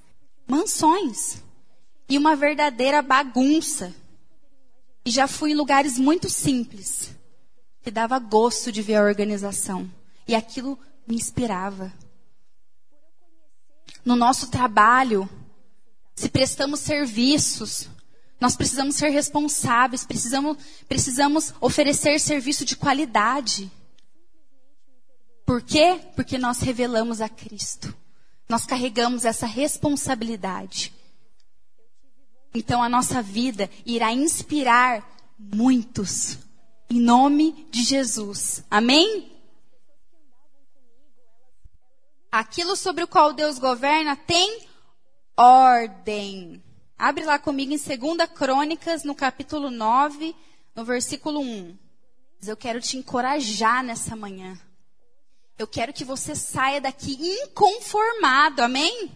mansões, 0.47 1.43
e 2.13 2.19
uma 2.19 2.37
verdadeira 2.37 3.01
bagunça. 3.01 3.95
E 5.03 5.11
já 5.11 5.27
fui 5.27 5.53
em 5.53 5.55
lugares 5.55 5.99
muito 5.99 6.29
simples, 6.29 7.11
que 7.83 7.91
dava 7.91 8.19
gosto 8.19 8.71
de 8.71 8.83
ver 8.83 8.97
a 8.97 9.03
organização. 9.03 9.91
E 10.29 10.35
aquilo 10.35 10.79
me 11.07 11.17
inspirava. 11.17 11.91
No 14.05 14.15
nosso 14.15 14.51
trabalho, 14.51 15.29
se 16.23 16.29
prestamos 16.29 16.79
serviços, 16.79 17.89
nós 18.41 18.55
precisamos 18.55 18.95
ser 18.95 19.09
responsáveis, 19.09 20.05
precisamos, 20.05 20.57
precisamos 20.89 21.53
oferecer 21.61 22.21
serviço 22.21 22.65
de 22.65 22.77
qualidade. 22.77 23.69
Por 25.45 25.63
quê? 25.63 26.01
Porque 26.15 26.39
nós 26.39 26.61
revelamos 26.61 27.21
a 27.21 27.29
Cristo. 27.29 27.93
Nós 28.49 28.65
carregamos 28.65 29.25
essa 29.25 29.47
responsabilidade. 29.47 30.93
Então 32.55 32.81
a 32.81 32.89
nossa 32.89 33.21
vida 33.21 33.69
irá 33.85 34.13
inspirar 34.13 35.05
muitos. 35.37 36.39
Em 36.89 37.01
nome 37.01 37.67
de 37.69 37.83
Jesus. 37.83 38.63
Amém? 38.71 39.33
Aquilo 42.31 42.77
sobre 42.77 43.03
o 43.03 43.09
qual 43.09 43.33
Deus 43.33 43.59
governa 43.59 44.15
tem 44.15 44.71
ordem. 45.37 46.63
Abre 46.99 47.25
lá 47.25 47.39
comigo 47.39 47.73
em 47.73 47.77
2 47.77 48.31
Crônicas, 48.35 49.05
no 49.05 49.15
capítulo 49.15 49.71
9, 49.71 50.35
no 50.75 50.85
versículo 50.85 51.41
1. 51.41 51.77
Eu 52.47 52.57
quero 52.57 52.81
te 52.81 52.97
encorajar 52.97 53.83
nessa 53.83 54.15
manhã. 54.17 54.59
Eu 55.59 55.67
quero 55.67 55.93
que 55.93 56.05
você 56.05 56.35
saia 56.35 56.81
daqui 56.81 57.17
inconformado, 57.21 58.63
amém? 58.63 59.11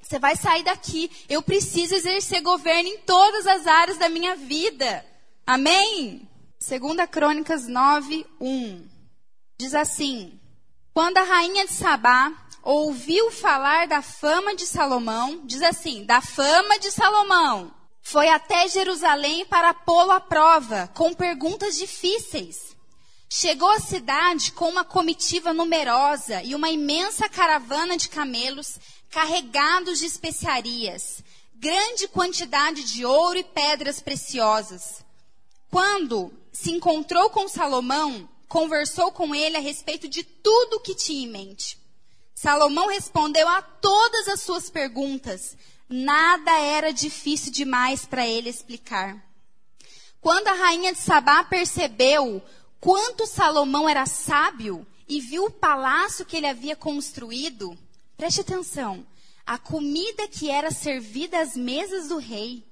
Você 0.00 0.18
vai 0.18 0.36
sair 0.36 0.62
daqui. 0.62 1.10
Eu 1.28 1.42
preciso 1.42 1.94
exercer 1.94 2.42
governo 2.42 2.88
em 2.88 2.98
todas 2.98 3.46
as 3.46 3.66
áreas 3.66 3.98
da 3.98 4.08
minha 4.08 4.36
vida. 4.36 5.04
Amém? 5.46 6.28
2 6.58 7.10
Crônicas 7.10 7.66
9, 7.66 8.26
1. 8.40 8.88
Diz 9.58 9.74
assim: 9.74 10.38
Quando 10.92 11.18
a 11.18 11.22
rainha 11.22 11.66
de 11.66 11.72
Sabá 11.72 12.41
ouviu 12.62 13.30
falar 13.30 13.86
da 13.88 14.00
fama 14.00 14.54
de 14.54 14.66
Salomão, 14.66 15.42
diz 15.44 15.62
assim, 15.62 16.04
da 16.04 16.20
fama 16.20 16.78
de 16.78 16.90
Salomão, 16.90 17.74
foi 18.00 18.28
até 18.28 18.68
Jerusalém 18.68 19.44
para 19.46 19.74
pô-lo 19.74 20.12
à 20.12 20.20
prova, 20.20 20.90
com 20.94 21.14
perguntas 21.14 21.76
difíceis. 21.76 22.76
Chegou 23.28 23.70
à 23.70 23.80
cidade 23.80 24.52
com 24.52 24.68
uma 24.68 24.84
comitiva 24.84 25.54
numerosa 25.54 26.42
e 26.42 26.54
uma 26.54 26.70
imensa 26.70 27.28
caravana 27.28 27.96
de 27.96 28.08
camelos 28.08 28.78
carregados 29.10 29.98
de 29.98 30.06
especiarias, 30.06 31.22
grande 31.54 32.08
quantidade 32.08 32.84
de 32.84 33.04
ouro 33.04 33.38
e 33.38 33.44
pedras 33.44 34.00
preciosas. 34.00 35.04
Quando 35.70 36.32
se 36.52 36.70
encontrou 36.70 37.30
com 37.30 37.48
Salomão, 37.48 38.28
conversou 38.48 39.10
com 39.12 39.34
ele 39.34 39.56
a 39.56 39.60
respeito 39.60 40.08
de 40.08 40.22
tudo 40.22 40.76
o 40.76 40.80
que 40.80 40.94
tinha 40.94 41.26
em 41.26 41.30
mente. 41.30 41.81
Salomão 42.42 42.88
respondeu 42.88 43.48
a 43.48 43.62
todas 43.62 44.26
as 44.26 44.40
suas 44.40 44.68
perguntas. 44.68 45.56
Nada 45.88 46.50
era 46.58 46.92
difícil 46.92 47.52
demais 47.52 48.04
para 48.04 48.26
ele 48.26 48.48
explicar. 48.48 49.16
Quando 50.20 50.48
a 50.48 50.52
rainha 50.52 50.92
de 50.92 50.98
Sabá 50.98 51.44
percebeu 51.44 52.42
quanto 52.80 53.28
Salomão 53.28 53.88
era 53.88 54.06
sábio 54.06 54.84
e 55.08 55.20
viu 55.20 55.44
o 55.44 55.50
palácio 55.52 56.26
que 56.26 56.36
ele 56.36 56.48
havia 56.48 56.74
construído, 56.74 57.78
preste 58.16 58.40
atenção, 58.40 59.06
a 59.46 59.56
comida 59.56 60.26
que 60.26 60.50
era 60.50 60.72
servida 60.72 61.40
às 61.40 61.54
mesas 61.54 62.08
do 62.08 62.18
rei, 62.18 62.66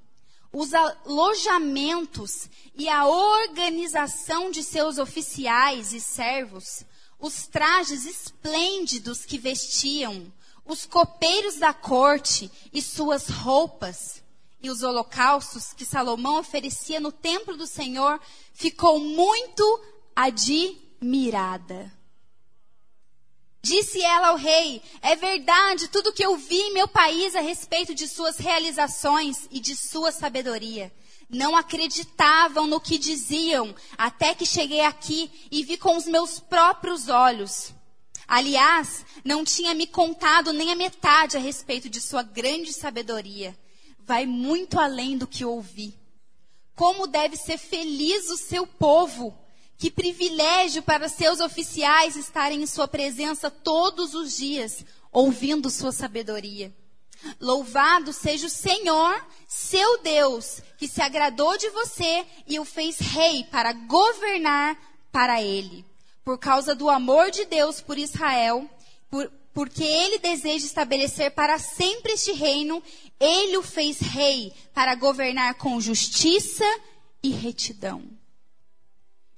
os 0.52 0.74
alojamentos 0.74 2.50
e 2.74 2.88
a 2.88 3.06
organização 3.06 4.50
de 4.50 4.64
seus 4.64 4.98
oficiais 4.98 5.92
e 5.92 6.00
servos, 6.00 6.84
os 7.20 7.46
trajes 7.46 8.06
esplêndidos 8.06 9.24
que 9.24 9.38
vestiam, 9.38 10.32
os 10.64 10.86
copeiros 10.86 11.56
da 11.56 11.74
corte 11.74 12.50
e 12.72 12.80
suas 12.80 13.28
roupas, 13.28 14.22
e 14.62 14.70
os 14.70 14.82
holocaustos 14.82 15.72
que 15.72 15.84
Salomão 15.84 16.38
oferecia 16.38 17.00
no 17.00 17.10
templo 17.10 17.56
do 17.56 17.66
Senhor, 17.66 18.20
ficou 18.52 18.98
muito 18.98 19.80
admirada. 20.14 21.92
Disse 23.62 24.02
ela 24.02 24.28
ao 24.28 24.36
rei: 24.36 24.82
É 25.02 25.16
verdade 25.16 25.88
tudo 25.88 26.12
que 26.12 26.24
eu 26.24 26.36
vi 26.36 26.58
em 26.58 26.74
meu 26.74 26.88
país 26.88 27.34
a 27.34 27.40
respeito 27.40 27.94
de 27.94 28.06
suas 28.08 28.38
realizações 28.38 29.48
e 29.50 29.60
de 29.60 29.76
sua 29.76 30.12
sabedoria 30.12 30.92
não 31.30 31.56
acreditavam 31.56 32.66
no 32.66 32.80
que 32.80 32.98
diziam, 32.98 33.74
até 33.96 34.34
que 34.34 34.44
cheguei 34.44 34.80
aqui 34.80 35.30
e 35.50 35.62
vi 35.62 35.76
com 35.76 35.96
os 35.96 36.06
meus 36.06 36.40
próprios 36.40 37.08
olhos. 37.08 37.72
Aliás, 38.26 39.04
não 39.24 39.44
tinha 39.44 39.74
me 39.74 39.86
contado 39.86 40.52
nem 40.52 40.70
a 40.72 40.76
metade 40.76 41.36
a 41.36 41.40
respeito 41.40 41.88
de 41.88 42.00
sua 42.00 42.22
grande 42.22 42.72
sabedoria. 42.72 43.58
Vai 43.98 44.24
muito 44.26 44.78
além 44.78 45.18
do 45.18 45.26
que 45.26 45.44
ouvi. 45.44 45.98
Como 46.74 47.06
deve 47.06 47.36
ser 47.36 47.58
feliz 47.58 48.30
o 48.30 48.36
seu 48.36 48.66
povo. 48.66 49.36
Que 49.76 49.90
privilégio 49.90 50.82
para 50.82 51.08
seus 51.08 51.40
oficiais 51.40 52.14
estarem 52.14 52.62
em 52.62 52.66
sua 52.66 52.86
presença 52.86 53.50
todos 53.50 54.14
os 54.14 54.36
dias, 54.36 54.84
ouvindo 55.10 55.70
sua 55.70 55.90
sabedoria. 55.90 56.72
Louvado 57.40 58.12
seja 58.12 58.46
o 58.46 58.50
Senhor, 58.50 59.24
seu 59.46 60.02
Deus, 60.02 60.62
que 60.78 60.88
se 60.88 61.02
agradou 61.02 61.56
de 61.58 61.68
você 61.70 62.26
e 62.46 62.58
o 62.58 62.64
fez 62.64 62.98
rei 62.98 63.44
para 63.44 63.72
governar 63.72 64.76
para 65.12 65.42
ele. 65.42 65.84
Por 66.24 66.38
causa 66.38 66.74
do 66.74 66.88
amor 66.88 67.30
de 67.30 67.44
Deus 67.44 67.80
por 67.80 67.98
Israel, 67.98 68.68
por, 69.10 69.30
porque 69.52 69.84
ele 69.84 70.18
deseja 70.18 70.64
estabelecer 70.64 71.32
para 71.32 71.58
sempre 71.58 72.12
este 72.12 72.32
reino, 72.32 72.82
ele 73.18 73.56
o 73.56 73.62
fez 73.62 74.00
rei 74.00 74.52
para 74.72 74.94
governar 74.94 75.54
com 75.54 75.80
justiça 75.80 76.64
e 77.22 77.30
retidão. 77.30 78.20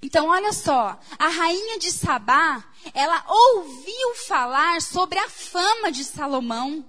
Então, 0.01 0.27
olha 0.27 0.51
só, 0.51 0.99
a 1.17 1.27
rainha 1.29 1.79
de 1.79 1.89
Sabá, 1.89 2.63
ela 2.93 3.23
ouviu 3.27 4.15
falar 4.27 4.81
sobre 4.81 5.17
a 5.17 5.29
fama 5.29 5.91
de 5.91 6.03
Salomão. 6.03 6.85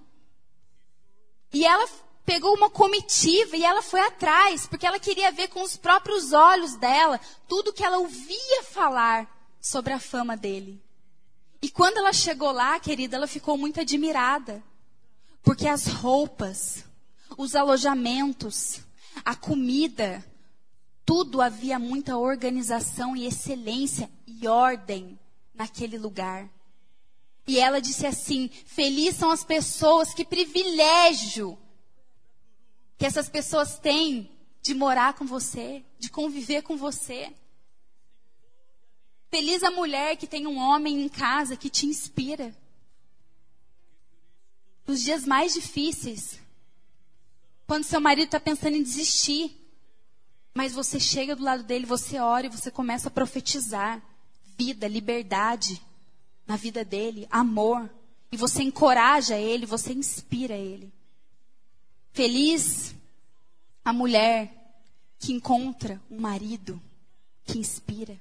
E 1.55 1.65
ela 1.65 1.89
pegou 2.27 2.55
uma 2.57 2.69
comitiva 2.69 3.57
e 3.57 3.65
ela 3.65 3.81
foi 3.81 4.01
atrás, 4.01 4.67
porque 4.67 4.87
ela 4.87 4.99
queria 4.99 5.31
ver 5.31 5.49
com 5.49 5.63
os 5.63 5.77
próprios 5.77 6.33
olhos 6.33 6.75
dela 6.75 7.21
tudo 7.47 7.73
que 7.73 7.85
ela 7.85 7.99
ouvia 7.99 8.63
falar 8.65 9.31
sobre 9.61 9.93
a 9.93 10.01
fama 10.01 10.37
dele. 10.37 10.83
E 11.63 11.71
quando 11.71 11.99
ela 11.99 12.13
chegou 12.13 12.51
lá, 12.51 12.79
querida, 12.81 13.17
ela 13.17 13.27
ficou 13.27 13.57
muito 13.57 13.81
admirada. 13.81 14.63
Porque 15.43 15.69
as 15.69 15.87
roupas, 15.87 16.85
os 17.39 17.55
alojamentos, 17.55 18.81
a 19.25 19.37
comida, 19.37 20.25
tudo 21.07 21.41
havia 21.41 21.79
muita 21.79 22.17
organização 22.17 23.17
e 23.17 23.27
excelência 23.27 24.11
e 24.27 24.49
ordem 24.49 25.19
naquele 25.55 25.99
lugar. 25.99 26.49
E 27.47 27.59
ela 27.59 27.81
disse 27.81 28.07
assim: 28.07 28.49
Feliz 28.67 29.17
são 29.17 29.31
as 29.31 29.45
pessoas, 29.45 30.15
que 30.15 30.25
privilégio 30.25 31.59
que 32.97 33.05
essas 33.05 33.29
pessoas 33.29 33.79
têm 33.79 34.31
de 34.63 34.73
morar 34.73 35.15
com 35.15 35.27
você, 35.27 35.85
de 35.99 36.09
conviver 36.09 36.63
com 36.63 36.77
você. 36.77 37.33
Feliz 39.31 39.63
a 39.63 39.71
mulher 39.71 40.17
que 40.17 40.27
tem 40.27 40.47
um 40.47 40.57
homem 40.57 41.03
em 41.03 41.09
casa 41.09 41.57
que 41.57 41.69
te 41.69 41.87
inspira. 41.87 42.57
Nos 44.87 45.03
dias 45.03 45.25
mais 45.25 45.53
difíceis, 45.53 46.39
quando 47.67 47.85
seu 47.85 48.01
marido 48.01 48.27
está 48.27 48.39
pensando 48.39 48.77
em 48.77 48.83
desistir, 48.83 49.55
mas 50.55 50.73
você 50.73 51.01
chega 51.01 51.35
do 51.35 51.43
lado 51.43 51.65
dele, 51.65 51.85
você 51.85 52.19
ora 52.19 52.47
e 52.47 52.51
você 52.51 52.71
começa 52.71 53.09
a 53.09 53.11
profetizar 53.11 54.01
vida, 54.57 54.87
liberdade 54.87 55.83
na 56.47 56.57
vida 56.57 56.85
dele, 56.85 57.27
amor. 57.31 57.91
E 58.31 58.37
você 58.37 58.63
encoraja 58.63 59.37
ele, 59.37 59.67
você 59.67 59.93
inspira 59.93 60.57
ele. 60.57 60.93
Feliz 62.13 62.95
a 63.85 63.93
mulher 63.93 64.53
que 65.19 65.33
encontra 65.33 66.01
um 66.11 66.21
marido 66.21 66.81
que 67.45 67.59
inspira. 67.59 68.19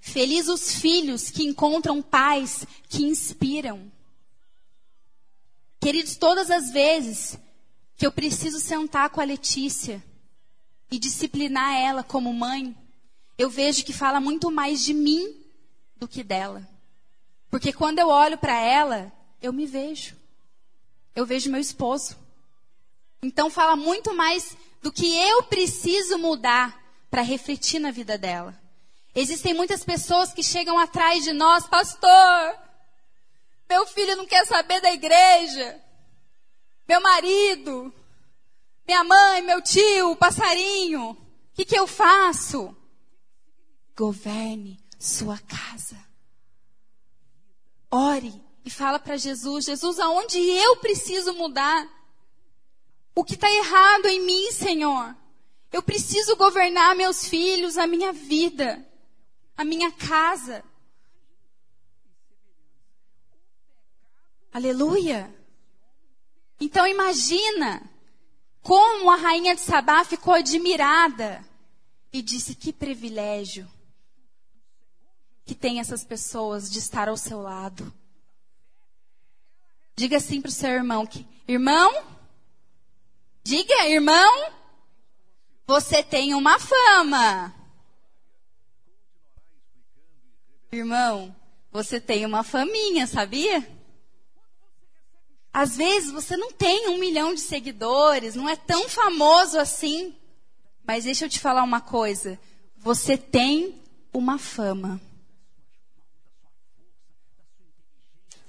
Feliz 0.00 0.48
os 0.48 0.72
filhos 0.72 1.30
que 1.30 1.42
encontram 1.42 2.00
pais 2.00 2.66
que 2.88 3.02
inspiram. 3.02 3.90
Queridos, 5.80 6.16
todas 6.16 6.50
as 6.50 6.70
vezes 6.70 7.38
que 7.96 8.06
eu 8.06 8.12
preciso 8.12 8.60
sentar 8.60 9.10
com 9.10 9.20
a 9.20 9.24
Letícia 9.24 10.02
e 10.90 10.98
disciplinar 10.98 11.74
ela 11.74 12.04
como 12.04 12.32
mãe, 12.32 12.76
eu 13.36 13.50
vejo 13.50 13.84
que 13.84 13.92
fala 13.92 14.20
muito 14.20 14.50
mais 14.50 14.84
de 14.84 14.94
mim 14.94 15.44
do 15.96 16.06
que 16.06 16.22
dela. 16.22 16.66
Porque 17.50 17.72
quando 17.72 17.98
eu 17.98 18.08
olho 18.08 18.38
para 18.38 18.58
ela, 18.58 19.12
eu 19.40 19.52
me 19.52 19.66
vejo. 19.66 20.16
Eu 21.14 21.24
vejo 21.24 21.50
meu 21.50 21.60
esposo. 21.60 22.16
Então 23.22 23.50
fala 23.50 23.76
muito 23.76 24.14
mais 24.14 24.56
do 24.82 24.92
que 24.92 25.16
eu 25.16 25.42
preciso 25.44 26.18
mudar 26.18 26.80
para 27.10 27.22
refletir 27.22 27.78
na 27.78 27.90
vida 27.90 28.18
dela. 28.18 28.58
Existem 29.14 29.54
muitas 29.54 29.82
pessoas 29.82 30.32
que 30.32 30.42
chegam 30.42 30.78
atrás 30.78 31.24
de 31.24 31.32
nós, 31.32 31.66
pastor. 31.66 32.58
Meu 33.68 33.86
filho 33.86 34.16
não 34.16 34.26
quer 34.26 34.46
saber 34.46 34.80
da 34.80 34.92
igreja. 34.92 35.80
Meu 36.86 37.00
marido, 37.00 37.92
minha 38.86 39.02
mãe, 39.02 39.42
meu 39.42 39.60
tio, 39.62 40.12
o 40.12 40.16
passarinho. 40.16 41.10
O 41.10 41.16
que, 41.54 41.64
que 41.64 41.78
eu 41.78 41.86
faço? 41.86 42.76
Governe 43.96 44.78
sua 44.98 45.38
casa. 45.38 46.05
Ore 47.90 48.42
e 48.64 48.70
fala 48.70 48.98
para 48.98 49.16
Jesus: 49.16 49.64
Jesus, 49.64 49.98
aonde 49.98 50.38
eu 50.38 50.76
preciso 50.76 51.34
mudar? 51.34 51.88
O 53.14 53.24
que 53.24 53.34
está 53.34 53.50
errado 53.50 54.06
em 54.06 54.20
mim, 54.20 54.52
Senhor? 54.52 55.16
Eu 55.72 55.82
preciso 55.82 56.36
governar 56.36 56.94
meus 56.94 57.26
filhos, 57.28 57.78
a 57.78 57.86
minha 57.86 58.12
vida, 58.12 58.86
a 59.56 59.64
minha 59.64 59.90
casa. 59.90 60.64
Aleluia. 64.52 65.34
Então 66.60 66.86
imagina 66.86 67.90
como 68.62 69.10
a 69.10 69.16
rainha 69.16 69.54
de 69.54 69.60
Sabá 69.60 70.04
ficou 70.04 70.34
admirada 70.34 71.44
e 72.12 72.22
disse: 72.22 72.54
Que 72.54 72.72
privilégio 72.72 73.70
que 75.46 75.54
tem 75.54 75.78
essas 75.78 76.04
pessoas 76.04 76.68
de 76.68 76.80
estar 76.80 77.08
ao 77.08 77.16
seu 77.16 77.40
lado. 77.40 77.94
Diga 79.94 80.16
assim 80.16 80.42
para 80.42 80.48
o 80.48 80.52
seu 80.52 80.70
irmão 80.70 81.06
que, 81.06 81.24
irmão, 81.46 82.04
diga, 83.44 83.86
irmão, 83.86 84.52
você 85.64 86.02
tem 86.02 86.34
uma 86.34 86.58
fama. 86.58 87.54
Irmão, 90.72 91.34
você 91.70 92.00
tem 92.00 92.26
uma 92.26 92.42
faminha, 92.42 93.06
sabia? 93.06 93.66
Às 95.52 95.76
vezes 95.76 96.10
você 96.10 96.36
não 96.36 96.52
tem 96.52 96.88
um 96.88 96.98
milhão 96.98 97.32
de 97.32 97.40
seguidores, 97.40 98.34
não 98.34 98.48
é 98.48 98.56
tão 98.56 98.88
famoso 98.88 99.58
assim. 99.58 100.14
Mas 100.84 101.04
deixa 101.04 101.24
eu 101.24 101.30
te 101.30 101.38
falar 101.38 101.62
uma 101.62 101.80
coisa. 101.80 102.38
Você 102.76 103.16
tem 103.16 103.80
uma 104.12 104.38
fama. 104.38 105.00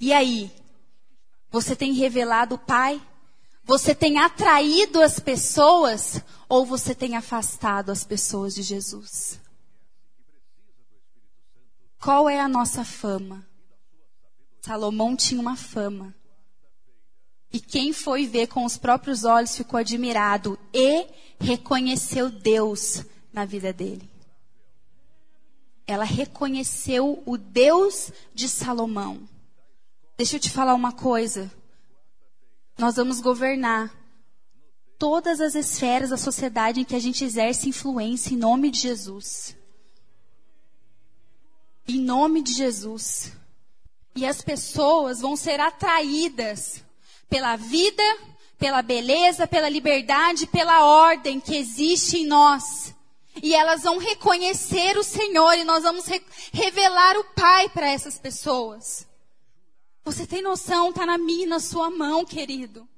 E 0.00 0.12
aí? 0.12 0.50
Você 1.50 1.74
tem 1.74 1.92
revelado 1.92 2.54
o 2.56 2.58
Pai? 2.58 3.00
Você 3.64 3.94
tem 3.94 4.18
atraído 4.18 5.02
as 5.02 5.18
pessoas 5.18 6.22
ou 6.48 6.64
você 6.64 6.94
tem 6.94 7.16
afastado 7.16 7.90
as 7.90 8.04
pessoas 8.04 8.54
de 8.54 8.62
Jesus? 8.62 9.38
Qual 12.00 12.28
é 12.28 12.40
a 12.40 12.48
nossa 12.48 12.84
fama? 12.84 13.46
Salomão 14.60 15.16
tinha 15.16 15.40
uma 15.40 15.56
fama. 15.56 16.14
E 17.52 17.60
quem 17.60 17.92
foi 17.92 18.26
ver 18.26 18.48
com 18.48 18.64
os 18.64 18.76
próprios 18.76 19.24
olhos 19.24 19.56
ficou 19.56 19.80
admirado 19.80 20.58
e 20.72 21.06
reconheceu 21.40 22.30
Deus 22.30 23.04
na 23.32 23.44
vida 23.44 23.72
dele. 23.72 24.08
Ela 25.86 26.04
reconheceu 26.04 27.22
o 27.24 27.38
Deus 27.38 28.12
de 28.34 28.48
Salomão. 28.48 29.26
Deixa 30.18 30.34
eu 30.34 30.40
te 30.40 30.50
falar 30.50 30.74
uma 30.74 30.90
coisa. 30.90 31.48
Nós 32.76 32.96
vamos 32.96 33.20
governar 33.20 33.94
todas 34.98 35.40
as 35.40 35.54
esferas 35.54 36.10
da 36.10 36.16
sociedade 36.16 36.80
em 36.80 36.84
que 36.84 36.96
a 36.96 36.98
gente 36.98 37.24
exerce 37.24 37.68
influência 37.68 38.34
em 38.34 38.36
nome 38.36 38.68
de 38.72 38.80
Jesus. 38.80 39.56
Em 41.86 42.00
nome 42.00 42.42
de 42.42 42.52
Jesus. 42.52 43.30
E 44.16 44.26
as 44.26 44.42
pessoas 44.42 45.20
vão 45.20 45.36
ser 45.36 45.60
atraídas 45.60 46.82
pela 47.30 47.54
vida, 47.54 48.02
pela 48.58 48.82
beleza, 48.82 49.46
pela 49.46 49.68
liberdade, 49.68 50.48
pela 50.48 50.84
ordem 50.84 51.38
que 51.38 51.54
existe 51.54 52.16
em 52.16 52.26
nós. 52.26 52.92
E 53.40 53.54
elas 53.54 53.84
vão 53.84 53.98
reconhecer 53.98 54.98
o 54.98 55.04
Senhor 55.04 55.52
e 55.52 55.62
nós 55.62 55.84
vamos 55.84 56.06
re 56.06 56.20
revelar 56.52 57.16
o 57.18 57.24
Pai 57.36 57.68
para 57.68 57.88
essas 57.88 58.18
pessoas. 58.18 59.07
Você 60.04 60.26
tem 60.26 60.42
noção? 60.42 60.90
Está 60.90 61.04
na 61.04 61.18
minha, 61.18 61.46
na 61.46 61.60
sua 61.60 61.90
mão, 61.90 62.24
querido. 62.24 62.88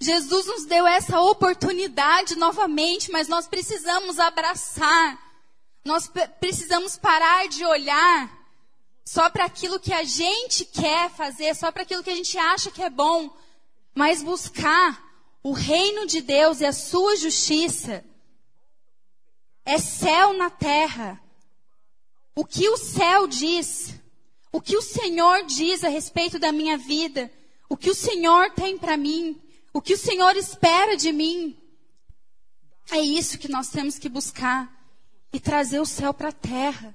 Jesus 0.00 0.46
nos 0.46 0.66
deu 0.66 0.86
essa 0.86 1.20
oportunidade 1.20 2.36
novamente, 2.36 3.10
mas 3.10 3.28
nós 3.28 3.46
precisamos 3.46 4.18
abraçar. 4.18 5.18
Nós 5.84 6.10
precisamos 6.38 6.96
parar 6.96 7.48
de 7.48 7.64
olhar 7.64 8.44
só 9.04 9.28
para 9.28 9.44
aquilo 9.44 9.78
que 9.78 9.92
a 9.92 10.02
gente 10.02 10.64
quer 10.64 11.10
fazer, 11.10 11.54
só 11.54 11.70
para 11.70 11.82
aquilo 11.82 12.02
que 12.02 12.10
a 12.10 12.16
gente 12.16 12.38
acha 12.38 12.70
que 12.70 12.82
é 12.82 12.88
bom, 12.88 13.34
mas 13.94 14.22
buscar 14.22 15.02
o 15.42 15.52
reino 15.52 16.06
de 16.06 16.22
Deus 16.22 16.60
e 16.60 16.66
a 16.66 16.72
sua 16.72 17.16
justiça. 17.16 18.04
É 19.64 19.78
céu 19.78 20.32
na 20.32 20.50
terra. 20.50 21.20
O 22.34 22.44
que 22.44 22.68
o 22.68 22.76
céu 22.76 23.26
diz 23.26 23.94
o 24.54 24.60
que 24.60 24.76
o 24.76 24.82
Senhor 24.82 25.44
diz 25.46 25.82
a 25.82 25.88
respeito 25.88 26.38
da 26.38 26.52
minha 26.52 26.78
vida, 26.78 27.28
o 27.68 27.76
que 27.76 27.90
o 27.90 27.94
Senhor 27.94 28.52
tem 28.52 28.78
para 28.78 28.96
mim, 28.96 29.42
o 29.72 29.82
que 29.82 29.94
o 29.94 29.98
Senhor 29.98 30.36
espera 30.36 30.96
de 30.96 31.10
mim. 31.10 31.58
É 32.88 33.00
isso 33.00 33.36
que 33.36 33.48
nós 33.48 33.70
temos 33.70 33.98
que 33.98 34.08
buscar 34.08 34.72
e 35.32 35.40
trazer 35.40 35.80
o 35.80 35.84
céu 35.84 36.14
para 36.14 36.28
a 36.28 36.32
terra. 36.32 36.94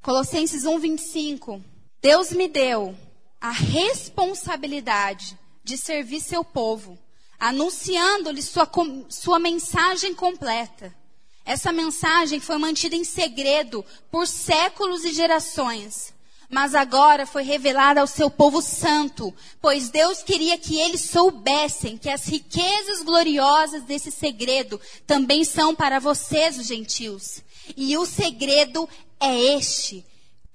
Colossenses 0.00 0.64
1:25. 0.64 1.62
Deus 2.00 2.30
me 2.30 2.48
deu 2.48 2.96
a 3.42 3.50
responsabilidade 3.50 5.38
de 5.62 5.76
servir 5.76 6.22
seu 6.22 6.42
povo, 6.42 6.98
anunciando-lhe 7.38 8.40
sua, 8.40 8.66
sua 9.10 9.38
mensagem 9.38 10.14
completa. 10.14 10.96
Essa 11.44 11.70
mensagem 11.70 12.40
foi 12.40 12.56
mantida 12.56 12.96
em 12.96 13.04
segredo 13.04 13.84
por 14.10 14.26
séculos 14.26 15.04
e 15.04 15.12
gerações 15.12 16.15
mas 16.48 16.74
agora 16.74 17.26
foi 17.26 17.42
revelada 17.42 18.00
ao 18.00 18.06
seu 18.06 18.30
povo 18.30 18.62
santo, 18.62 19.34
pois 19.60 19.88
Deus 19.88 20.22
queria 20.22 20.56
que 20.56 20.78
eles 20.78 21.02
soubessem 21.02 21.98
que 21.98 22.08
as 22.08 22.26
riquezas 22.26 23.02
gloriosas 23.02 23.82
desse 23.82 24.10
segredo 24.10 24.80
também 25.06 25.44
são 25.44 25.74
para 25.74 25.98
vocês, 25.98 26.58
os 26.58 26.66
gentios. 26.66 27.42
E 27.76 27.96
o 27.96 28.06
segredo 28.06 28.88
é 29.18 29.56
este: 29.56 30.04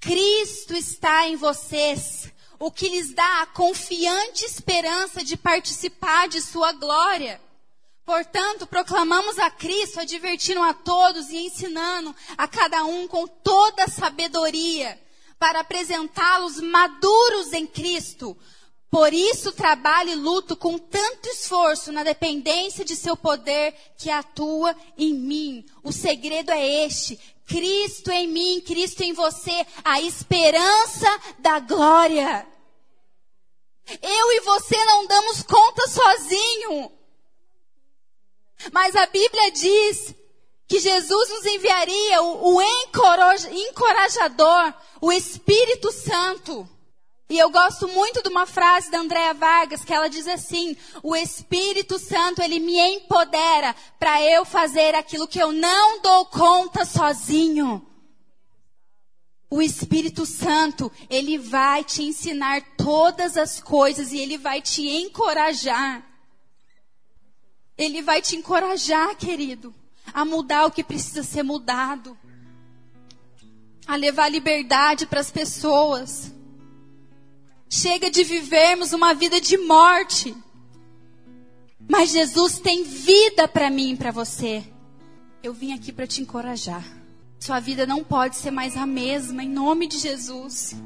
Cristo 0.00 0.74
está 0.74 1.28
em 1.28 1.36
vocês, 1.36 2.32
o 2.58 2.70
que 2.70 2.88
lhes 2.88 3.14
dá 3.14 3.42
a 3.42 3.46
confiante 3.46 4.44
esperança 4.44 5.22
de 5.22 5.36
participar 5.36 6.28
de 6.28 6.40
sua 6.40 6.72
glória. 6.72 7.40
Portanto, 8.04 8.66
proclamamos 8.66 9.38
a 9.38 9.48
Cristo, 9.48 10.00
advertindo 10.00 10.60
a 10.60 10.74
todos 10.74 11.30
e 11.30 11.36
ensinando 11.36 12.14
a 12.36 12.48
cada 12.48 12.82
um 12.84 13.06
com 13.06 13.28
toda 13.28 13.84
a 13.84 13.88
sabedoria 13.88 14.98
para 15.42 15.58
apresentá-los 15.58 16.60
maduros 16.60 17.52
em 17.52 17.66
Cristo. 17.66 18.38
Por 18.88 19.12
isso 19.12 19.50
trabalho 19.50 20.10
e 20.10 20.14
luto 20.14 20.54
com 20.56 20.78
tanto 20.78 21.28
esforço 21.28 21.90
na 21.90 22.04
dependência 22.04 22.84
de 22.84 22.94
seu 22.94 23.16
poder 23.16 23.74
que 23.98 24.08
atua 24.08 24.72
em 24.96 25.12
mim. 25.12 25.66
O 25.82 25.90
segredo 25.90 26.52
é 26.52 26.84
este: 26.84 27.18
Cristo 27.44 28.12
em 28.12 28.28
mim, 28.28 28.60
Cristo 28.60 29.02
em 29.02 29.12
você, 29.12 29.66
a 29.84 30.00
esperança 30.00 31.08
da 31.40 31.58
glória. 31.58 32.46
Eu 34.00 34.32
e 34.34 34.40
você 34.42 34.76
não 34.84 35.08
damos 35.08 35.42
conta 35.42 35.88
sozinho. 35.88 36.92
Mas 38.70 38.94
a 38.94 39.06
Bíblia 39.06 39.50
diz 39.50 40.14
que 40.72 40.80
Jesus 40.80 41.28
nos 41.28 41.44
enviaria 41.44 42.22
o, 42.22 42.54
o 42.54 42.62
encorajador, 42.62 44.72
o 45.02 45.12
Espírito 45.12 45.92
Santo. 45.92 46.66
E 47.28 47.38
eu 47.38 47.50
gosto 47.50 47.86
muito 47.88 48.22
de 48.22 48.30
uma 48.30 48.46
frase 48.46 48.90
da 48.90 49.00
Andréa 49.00 49.34
Vargas 49.34 49.84
que 49.84 49.92
ela 49.92 50.08
diz 50.08 50.26
assim: 50.26 50.74
"O 51.02 51.14
Espírito 51.14 51.98
Santo 51.98 52.40
ele 52.40 52.58
me 52.58 52.78
empodera 52.78 53.76
para 53.98 54.22
eu 54.22 54.46
fazer 54.46 54.94
aquilo 54.94 55.28
que 55.28 55.38
eu 55.38 55.52
não 55.52 56.00
dou 56.00 56.24
conta 56.24 56.86
sozinho." 56.86 57.86
O 59.50 59.60
Espírito 59.60 60.24
Santo, 60.24 60.90
ele 61.10 61.36
vai 61.36 61.84
te 61.84 62.02
ensinar 62.02 62.62
todas 62.78 63.36
as 63.36 63.60
coisas 63.60 64.10
e 64.10 64.18
ele 64.18 64.38
vai 64.38 64.62
te 64.62 64.88
encorajar. 64.88 66.02
Ele 67.76 68.00
vai 68.00 68.22
te 68.22 68.36
encorajar, 68.36 69.14
querido, 69.16 69.74
a 70.12 70.24
mudar 70.24 70.66
o 70.66 70.70
que 70.70 70.84
precisa 70.84 71.22
ser 71.22 71.42
mudado, 71.42 72.16
a 73.86 73.96
levar 73.96 74.28
liberdade 74.28 75.06
para 75.06 75.20
as 75.20 75.30
pessoas. 75.30 76.32
Chega 77.68 78.10
de 78.10 78.22
vivermos 78.22 78.92
uma 78.92 79.14
vida 79.14 79.40
de 79.40 79.56
morte. 79.56 80.34
Mas 81.88 82.10
Jesus 82.10 82.58
tem 82.58 82.84
vida 82.84 83.48
para 83.48 83.70
mim 83.70 83.92
e 83.92 83.96
para 83.96 84.10
você. 84.10 84.62
Eu 85.42 85.52
vim 85.52 85.72
aqui 85.72 85.90
para 85.90 86.06
te 86.06 86.20
encorajar. 86.20 86.84
Sua 87.40 87.58
vida 87.58 87.86
não 87.86 88.04
pode 88.04 88.36
ser 88.36 88.50
mais 88.50 88.76
a 88.76 88.86
mesma, 88.86 89.42
em 89.42 89.48
nome 89.48 89.88
de 89.88 89.98
Jesus. 89.98 90.76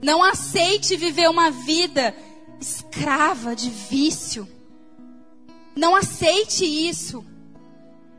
Não 0.00 0.22
aceite 0.22 0.96
viver 0.96 1.28
uma 1.28 1.50
vida 1.50 2.14
escrava 2.60 3.56
de 3.56 3.70
vício. 3.70 4.48
Não 5.74 5.96
aceite 5.96 6.64
isso. 6.64 7.24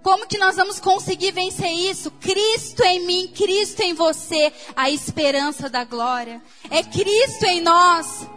Como 0.06 0.28
que 0.28 0.38
nós 0.38 0.56
vamos 0.56 0.80
conseguir 0.80 1.32
vencer 1.32 1.72
isso? 1.72 2.12
Cristo 2.12 2.84
em 2.84 3.00
mim, 3.08 3.28
Cristo 3.36 3.82
em 3.82 3.96
você, 3.96 4.54
a 4.76 4.88
esperança 4.88 5.68
da 5.68 5.84
glória. 5.84 6.44
É 6.70 6.84
Cristo 6.84 7.44
em 7.46 7.60
nós. 7.60 8.30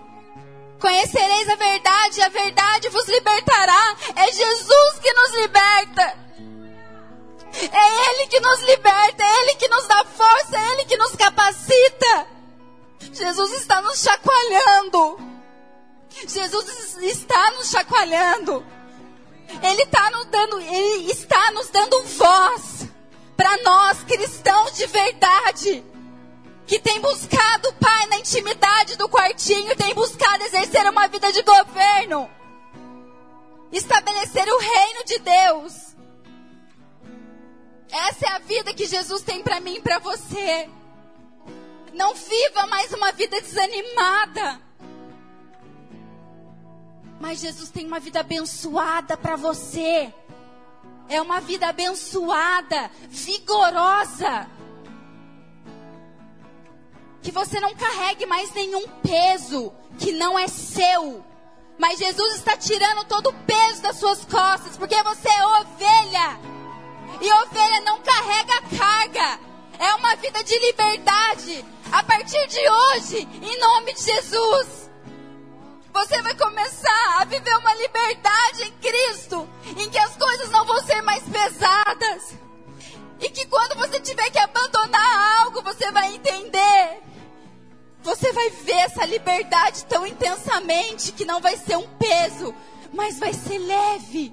Conhecereis 0.81 1.47
a 1.47 1.57
verdade, 1.57 2.21
e 2.21 2.23
a 2.23 2.31
verdade 2.31 2.89
vos 2.89 3.07
libertará. 3.07 3.97
É 4.17 4.33
Jesus 4.33 4.99
que 5.03 5.13
nos 5.13 5.35
liberta. 5.43 6.17
É 7.71 8.13
Ele 8.13 8.27
que 8.29 8.41
nos 8.41 8.61
liberta, 8.63 9.23
é 9.23 9.41
Ele 9.43 9.55
que 9.57 9.69
nos 9.69 9.87
dá 9.87 10.07
força, 10.07 10.57
é 10.57 10.73
Ele 10.73 10.87
que 10.87 10.97
nos 10.97 11.15
capacita. 11.17 12.29
Jesus 13.13 13.53
está 13.61 13.83
nos 13.83 14.01
chacoalhando. 14.01 15.19
Jesus 16.27 16.97
está 17.03 17.51
nos 17.51 17.69
chacoalhando. 17.69 18.78
Ele 19.63 19.83
está 19.83 20.11
nos 20.11 20.27
dando, 20.27 20.61
Ele 20.61 21.11
está 21.11 21.51
nos 21.53 21.69
dando 21.71 22.03
voz 22.05 22.87
para 23.37 23.57
nós 23.63 24.03
cristãos 24.03 24.77
de 24.77 24.87
verdade 24.87 25.85
que 26.69 26.79
tem 26.79 27.01
buscado, 27.01 27.73
Pai, 27.81 28.07
na 28.09 28.19
intimidade 28.19 28.95
do 28.97 29.09
quartinho, 29.09 29.75
tem 29.75 29.95
buscado 29.95 30.45
exercer 30.45 30.87
uma 30.87 31.09
vida 31.09 31.33
de 31.33 31.43
governo, 31.43 32.31
estabelecer 33.73 34.47
o 34.47 34.59
reino 34.59 35.05
de 35.07 35.19
Deus. 35.19 35.97
Essa 37.91 38.27
é 38.27 38.29
a 38.33 38.39
vida 38.39 38.75
que 38.75 38.85
Jesus 38.85 39.23
tem 39.23 39.43
para 39.43 39.61
mim 39.61 39.77
e 39.77 39.81
para 39.81 39.99
você. 39.99 40.69
Não 41.95 42.15
viva 42.15 42.67
mais 42.67 42.93
uma 42.93 43.13
vida 43.13 43.41
desanimada. 43.41 44.61
Mas 47.21 47.41
Jesus 47.41 47.71
tem 47.71 47.87
uma 47.87 47.99
vida 47.99 48.21
abençoada 48.21 49.17
para 49.17 49.37
você. 49.37 50.13
É 51.09 51.21
uma 51.21 51.41
vida 51.41 51.69
abençoada, 51.69 52.91
vigorosa. 53.09 54.47
Que 57.23 57.31
você 57.31 57.59
não 57.61 57.75
carregue 57.75 58.27
mais 58.27 58.53
nenhum 58.53 58.87
peso 59.03 59.73
que 59.99 60.13
não 60.13 60.39
é 60.39 60.47
seu. 60.47 61.25
Mas 61.79 61.99
Jesus 61.99 62.37
está 62.37 62.57
tirando 62.57 63.05
todo 63.07 63.31
o 63.31 63.35
peso 63.45 63.83
das 63.83 63.97
suas 63.97 64.25
costas, 64.25 64.77
porque 64.77 65.01
você 65.03 65.29
é 65.29 65.47
ovelha. 65.47 66.41
E 67.21 67.33
ovelha 67.33 67.81
não 67.81 68.01
carrega 68.01 68.63
carga. 68.77 69.41
É 69.79 69.95
uma 69.95 70.17
vida 70.17 70.43
de 70.45 70.59
liberdade. 70.59 71.65
A 71.91 72.03
partir 72.03 72.47
de 72.49 72.69
hoje, 72.69 73.29
em 73.43 73.59
nome 73.59 73.95
de 73.95 74.03
Jesus, 74.03 74.88
você 75.99 76.23
vai 76.23 76.35
começar 76.37 77.17
a 77.19 77.25
viver 77.25 77.57
uma 77.57 77.75
liberdade 77.75 78.63
em 78.63 78.73
Cristo, 78.75 79.49
em 79.77 79.91
que 79.91 79.99
as 79.99 80.17
coisas 80.17 80.49
não 80.51 80.65
vão 80.65 80.81
ser 80.85 81.03
mais 81.03 81.25
pesadas. 81.25 82.35
E 83.19 83.29
que 83.31 83.45
quando 83.47 83.75
você 83.75 83.99
tiver 83.99 84.31
que 84.31 84.39
abandonar 84.39 85.41
algo, 85.41 85.61
você 85.61 85.91
vai 85.91 86.15
entender. 86.15 87.03
Você 88.03 88.33
vai 88.33 88.49
ver 88.49 88.77
essa 88.77 89.05
liberdade 89.07 89.87
tão 89.87 90.07
intensamente 90.07 91.11
que 91.11 91.25
não 91.25 91.41
vai 91.41 91.57
ser 91.57 91.77
um 91.77 91.89
peso, 91.97 92.55
mas 92.93 93.19
vai 93.19 93.33
ser 93.33 93.59
leve. 93.59 94.33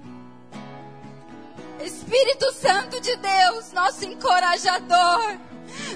Espírito 1.83 2.53
Santo 2.53 3.01
de 3.01 3.15
Deus, 3.15 3.71
nosso 3.71 4.05
encorajador, 4.05 5.39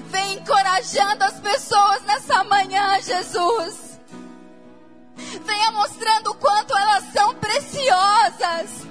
vem 0.06 0.34
encorajando 0.34 1.24
as 1.24 1.38
pessoas 1.38 2.02
nessa 2.02 2.42
manhã, 2.42 3.00
Jesus. 3.00 3.89
Venha 5.44 5.70
mostrando 5.72 6.30
o 6.30 6.34
quanto 6.34 6.76
elas 6.76 7.04
são 7.12 7.34
preciosas, 7.34 8.86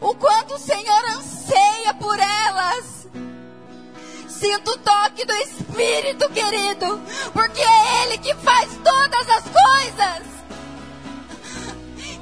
o 0.00 0.14
quanto 0.14 0.54
o 0.54 0.58
Senhor 0.58 1.04
anseia 1.16 1.94
por 1.94 2.18
elas. 2.18 3.08
Sinto 4.28 4.70
o 4.72 4.78
toque 4.78 5.24
do 5.24 5.32
Espírito, 5.34 6.28
querido, 6.30 7.00
porque 7.32 7.62
é 7.62 8.02
Ele 8.04 8.18
que 8.18 8.34
faz 8.34 8.70
todas 8.84 9.28
as 9.30 9.44
coisas. 9.44 10.36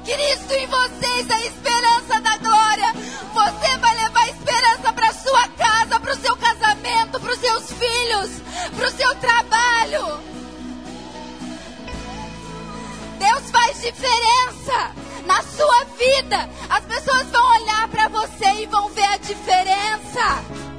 Cristo 0.05 0.53
em 0.53 0.67
vocês, 0.67 1.31
a 1.31 1.39
esperança 1.41 2.21
da 2.21 2.37
glória. 2.37 2.93
Você 3.33 3.77
vai 3.79 3.95
levar 3.95 4.29
esperança 4.29 4.93
para 4.93 5.13
sua 5.13 5.47
casa, 5.49 5.99
para 5.99 6.13
o 6.13 6.17
seu 6.17 6.37
casamento, 6.37 7.19
para 7.19 7.33
os 7.33 7.39
seus 7.39 7.71
filhos, 7.71 8.29
para 8.77 8.87
o 8.87 8.91
seu 8.91 9.15
trabalho. 9.15 10.23
Deus 13.25 13.49
faz 13.49 13.81
diferença 13.81 14.91
na 15.25 15.41
sua 15.41 15.83
vida. 15.97 16.47
As 16.69 16.85
pessoas 16.85 17.27
vão 17.31 17.43
olhar 17.55 17.87
para 17.87 18.07
você 18.07 18.45
e 18.61 18.65
vão 18.67 18.87
ver 18.89 19.05
a 19.05 19.17
diferença. 19.17 20.74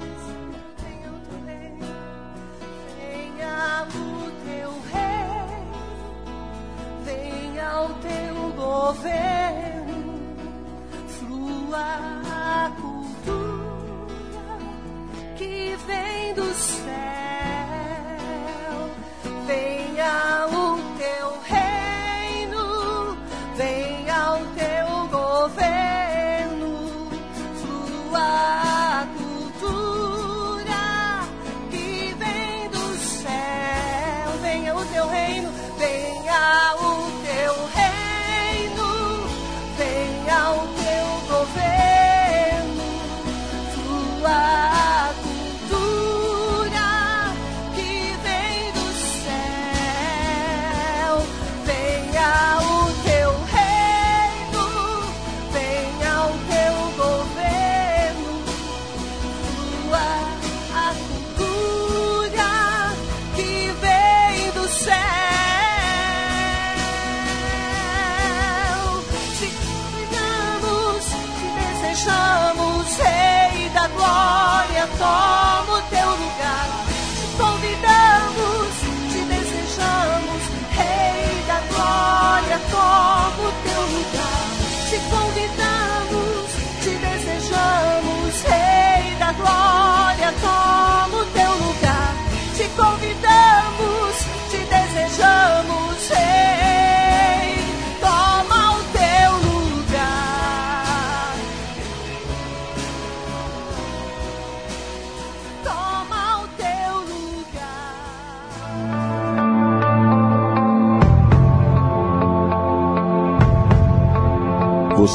Toma 74.98 75.78
o 75.78 75.82
teu 75.90 76.10
lugar. 76.10 76.68
Te 77.16 77.26
convidamos, 77.42 78.68
te 79.12 79.20
desejamos, 79.32 80.42
Rei 80.76 81.44
da 81.46 81.58
Glória, 81.70 82.58
toma 82.70 83.42
o 83.48 83.52
teu 83.66 83.82
lugar. 83.94 84.46
Te 84.90 84.98
convidamos, 85.14 86.46
te 86.82 86.92
desejamos, 87.06 88.42
Rei 88.42 89.14
da 89.18 89.32
Glória, 89.32 90.32
toma 90.40 91.16
o 91.16 91.24
teu 91.26 91.52
lugar. 91.64 92.12
Te 92.56 92.66
convidamos, 92.80 94.14
te 94.50 94.58
desejamos, 94.58 96.08
Rei, 96.10 96.85